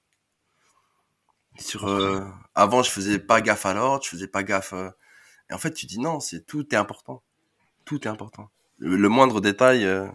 [1.60, 2.22] Sur euh,
[2.56, 4.74] avant, je faisais pas gaffe à l'ordre, je faisais pas gaffe.
[4.74, 4.90] euh,
[5.50, 7.24] Et en fait, tu dis non, c'est tout est important.
[7.88, 8.50] Tout est important.
[8.78, 10.08] Le, le moindre détail euh,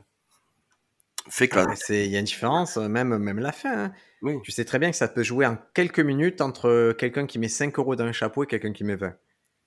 [1.29, 1.67] fait que la...
[1.71, 3.87] Ah, Il y a une différence, euh, même, même la fin.
[3.87, 3.93] hein.
[4.23, 4.37] Oui.
[4.45, 7.49] Tu sais très bien que ça peut jouer en quelques minutes entre quelqu'un qui met
[7.49, 9.15] 5 euros dans un chapeau et quelqu'un qui met 20.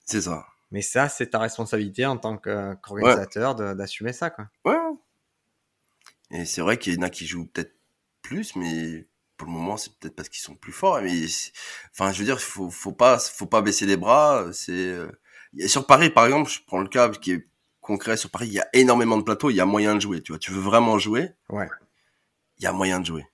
[0.06, 0.46] c'est ça.
[0.72, 4.30] Mais ça, c'est ta responsabilité en tant qu'organisateur d'assumer ça.
[4.30, 4.48] Quoi.
[4.64, 4.76] Ouais.
[6.32, 7.72] Et c'est vrai qu'il y en a qui jouent peut-être
[8.22, 11.00] plus, mais pour le moment, c'est peut-être parce qu'ils sont plus forts.
[11.02, 11.12] Mais
[11.92, 14.46] enfin, je veux dire, faut, faut pas, faut pas baisser les bras.
[14.52, 15.06] C'est euh,
[15.68, 17.46] sur Paris, par exemple, je prends le cas qui est
[17.86, 18.16] concret.
[18.16, 19.50] Sur Paris, il y a énormément de plateaux.
[19.50, 20.20] Il y a moyen de jouer.
[20.22, 21.30] Tu vois, tu veux vraiment jouer.
[21.48, 21.68] Ouais.
[22.58, 23.26] Il y a moyen de jouer.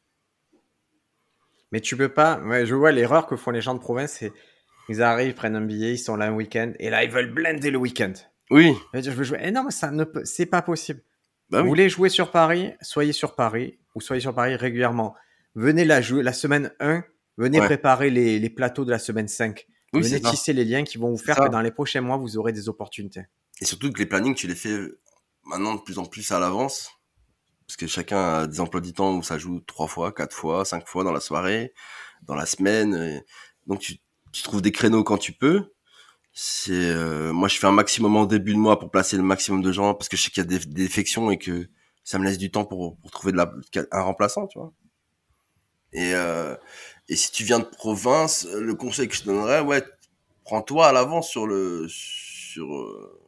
[1.71, 2.39] Mais tu peux pas.
[2.41, 4.33] Ouais, je vois l'erreur que font les gens de province, c'est
[4.89, 7.33] ils arrivent, ils prennent un billet, ils sont là un week-end, et là ils veulent
[7.33, 8.13] blender le week-end.
[8.51, 8.75] Oui.
[8.93, 9.39] Je veux jouer.
[9.43, 11.01] Eh non, mais ça ne peut, c'est pas possible.
[11.49, 11.69] Bah Vous oui.
[11.71, 15.15] voulez jouer sur Paris, soyez sur Paris, ou soyez sur Paris régulièrement.
[15.55, 17.05] Venez la jouer la semaine 1,
[17.39, 17.67] venez Ouais.
[17.67, 19.67] préparer les, les plateaux de la semaine 5.
[19.95, 20.31] Oui, venez ça.
[20.31, 22.69] tisser les liens qui vont vous faire que dans les prochains mois, vous aurez des
[22.69, 23.23] opportunités.
[23.63, 24.77] Et surtout que les plannings, tu les fais
[25.45, 26.91] maintenant de plus en plus à l'avance.
[27.65, 30.65] Parce que chacun a des emplois du temps où ça joue trois fois, quatre fois,
[30.65, 31.73] cinq fois dans la soirée,
[32.25, 32.93] dans la semaine.
[32.97, 33.23] et
[33.69, 33.99] donc tu,
[34.33, 35.73] tu trouves des créneaux quand tu peux.
[36.33, 39.63] C'est euh, moi je fais un maximum en début de mois pour placer le maximum
[39.63, 41.69] de gens parce que je sais qu'il y a des, défections et que
[42.03, 43.55] ça me laisse du temps pour, pour trouver de la,
[43.93, 44.73] un remplaçant, tu vois.
[45.93, 46.57] Et, euh,
[47.09, 49.85] et si tu viens de province, le conseil que je donnerais, ouais,
[50.43, 53.22] prends-toi à l'avance sur le sur euh,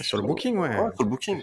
[0.00, 0.70] Sur le booking, ouais.
[0.72, 1.40] sur le booking.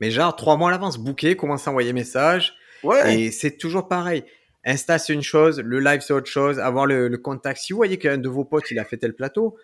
[0.00, 2.54] Mais genre, trois mois à l'avance, booker, commencer à envoyer message.
[2.82, 3.18] Ouais.
[3.20, 4.24] Et c'est toujours pareil.
[4.64, 6.58] Insta, c'est une chose, le live, c'est autre chose.
[6.58, 7.60] Avoir le, le contact.
[7.60, 9.56] Si vous voyez qu'un de vos potes, il a fait tel plateau,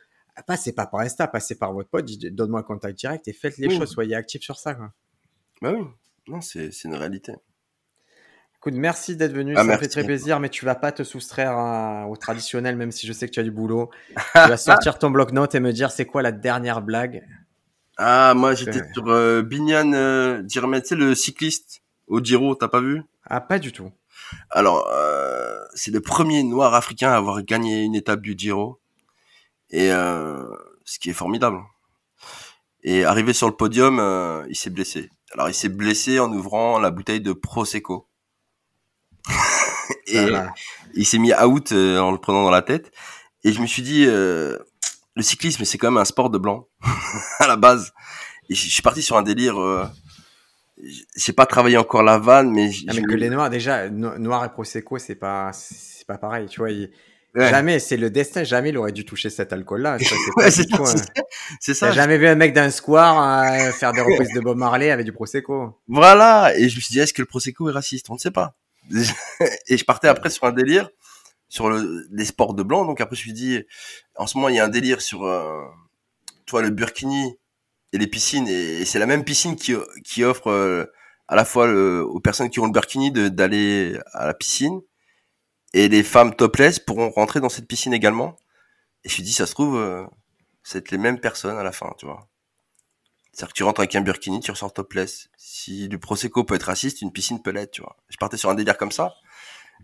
[0.47, 3.69] passez pas par Insta, passez par votre pote, donne-moi le contact direct et faites les
[3.69, 4.75] choses, soyez actifs sur ça.
[4.75, 4.93] Quoi.
[5.61, 5.85] Bah oui.
[6.29, 7.33] Non, c'est une réalité.
[8.59, 11.03] Écoute, merci d'être venu, Ah, ça me fait très plaisir, mais tu vas pas te
[11.03, 13.91] soustraire à- au traditionnel, même si je sais que tu as du boulot.
[14.17, 17.27] tu vas sortir ton bloc-notes et me dire c'est quoi la dernière blague?
[18.05, 18.93] Ah, moi j'étais Ouais.
[18.93, 23.03] sur euh, Bignan euh, Girmet, tu sais le cycliste au Giro, t'as pas vu?
[23.25, 23.93] Ah, pas du tout.
[24.51, 28.81] Alors, euh, c'est le premier noir africain à avoir gagné une étape du Giro.
[29.71, 30.45] Et euh,
[30.85, 31.59] ce qui est formidable.
[32.83, 35.09] Et arrivé sur le podium, euh, il s'est blessé.
[35.35, 38.09] Alors, il s'est blessé en ouvrant la bouteille de Prosecco.
[40.09, 40.27] et
[40.95, 42.91] il s'est mis out euh, en le prenant dans la tête.
[43.45, 44.59] Et je me suis dit, euh,
[45.15, 46.67] le cyclisme, c'est quand même un sport de blanc
[47.39, 47.93] à la base.
[48.49, 49.61] Et je suis parti sur un délire.
[49.61, 49.87] Euh,
[51.17, 54.45] j'ai pas travaillé encore la vanne, mais, Ah, mais que les noirs, déjà, no- noir
[54.45, 56.71] et prosecco, c'est pas, c'est pas pareil, tu vois.
[56.71, 56.91] il-
[57.35, 57.49] Ouais.
[57.49, 59.97] Jamais, c'est le destin, jamais il aurait dû toucher cet alcool-là.
[61.61, 61.91] c'est ça.
[61.93, 65.13] jamais vu un mec d'un square euh, faire des reprises de Bob Marley avec du
[65.15, 65.79] prosecco?
[65.89, 66.53] Voilà.
[66.59, 68.11] Et je me suis dit, est-ce que le Prosecco est raciste?
[68.11, 68.55] On ne sait pas.
[69.69, 70.91] et je partais après sur un délire
[71.53, 72.87] sur le, les sports de blanc.
[72.87, 73.63] Donc après, je me suis dit,
[74.17, 75.61] en ce moment, il y a un délire sur, euh,
[76.47, 77.37] toi, le burkini
[77.93, 78.49] et les piscines.
[78.49, 80.87] Et, c'est la même piscine qui, qui offre euh,
[81.29, 84.81] à la fois le- aux personnes qui ont le burkini d'aller à la piscine.
[85.75, 88.39] Et les femmes topless pourront rentrer dans cette piscine également.
[89.05, 90.07] Et je me suis dit, ça se trouve, euh,
[90.63, 92.29] c'est les mêmes personnes à la fin, tu vois.
[93.33, 95.29] C'est-à-dire que tu rentres avec un burkini, tu ressors topless.
[95.37, 97.97] Si le prosecco peut être raciste, une piscine peut l'être, tu vois.
[98.09, 99.15] Je partais sur un délire comme ça,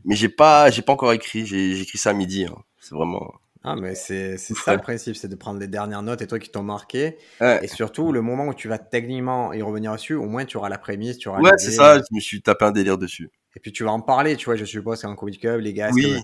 [0.05, 1.47] mais j'ai pas, j'ai pas encore écrit.
[1.47, 2.45] J'ai écrit ça à midi.
[2.45, 2.57] hein.
[2.81, 3.33] C'est vraiment.
[3.65, 6.49] Ah, mais c'est ça le principe, c'est de prendre les dernières notes et toi qui
[6.51, 7.19] t'ont marqué.
[7.41, 10.57] Ouais, Et surtout, le moment où tu vas techniquement y revenir dessus, au moins tu
[10.57, 11.99] auras la prémisse, tu auras ouais, c'est ça.
[11.99, 13.31] Je me suis tapé un délire dessus.
[13.57, 15.91] Et puis tu vas en parler, tu vois, je suppose qu'en Comedy Club, les gars,
[15.93, 16.23] Oui.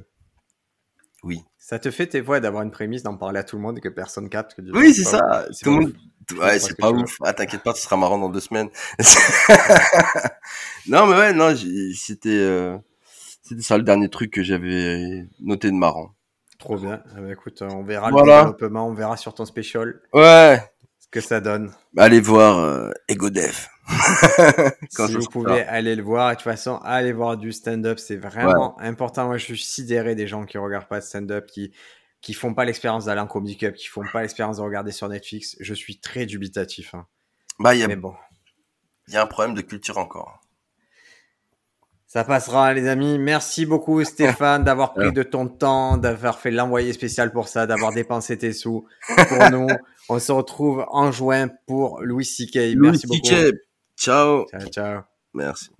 [1.25, 1.43] Oui.
[1.59, 3.81] ça te fait tes voix d'avoir une prémisse, d'en parler à tout le monde et
[3.81, 4.55] que personne capte.
[4.55, 5.47] Que tu- Oui, c'est ça.
[5.62, 5.95] Tout le monde.
[6.39, 7.16] Ouais, ce c'est pas ouf.
[7.22, 8.68] Ah, t'inquiète pas, ce sera marrant dans deux semaines.
[10.87, 11.55] non, mais ouais, non,
[11.95, 12.77] c'était, euh,
[13.45, 16.14] c'était ça le dernier truc que j'avais noté de marrant.
[16.59, 17.03] Trop bien.
[17.16, 18.45] Eh ben, écoute, on verra Voilà.
[18.47, 20.59] le développement, on verra sur ton special Ouais.
[20.99, 21.72] ce que ça donne.
[21.97, 23.55] Allez voir euh, Ego Dev.
[24.97, 27.99] Quand si vous pouvez aller le voir, et de toute façon, allez voir du stand-up,
[27.99, 29.26] c'est vraiment important.
[29.26, 31.72] Moi, je suis sidéré des gens qui regardent pas de stand-up, qui
[32.22, 35.07] qui font pas l'expérience d'aller en comedy club, qui font pas l'expérience de regarder sur
[35.11, 35.57] Netflix.
[35.61, 36.95] Je suis très dubitatif.
[36.95, 37.07] hein.
[37.59, 38.14] Bah, y a, Mais bon,
[39.09, 40.40] il y a un problème de culture encore.
[42.15, 43.19] Ça passera, les amis.
[43.19, 47.93] Merci beaucoup, Stéphane, d'avoir pris de ton temps, d'avoir fait l'envoyé spécial pour ça, d'avoir
[47.93, 48.87] dépensé tes sous
[49.17, 49.67] pour nous.
[50.09, 52.77] On se retrouve en juin pour Louis C.K.
[52.77, 53.53] Merci Louis beaucoup.
[53.99, 54.47] Ciao.
[54.47, 55.01] Ciao, ciao.
[55.35, 55.75] Merci.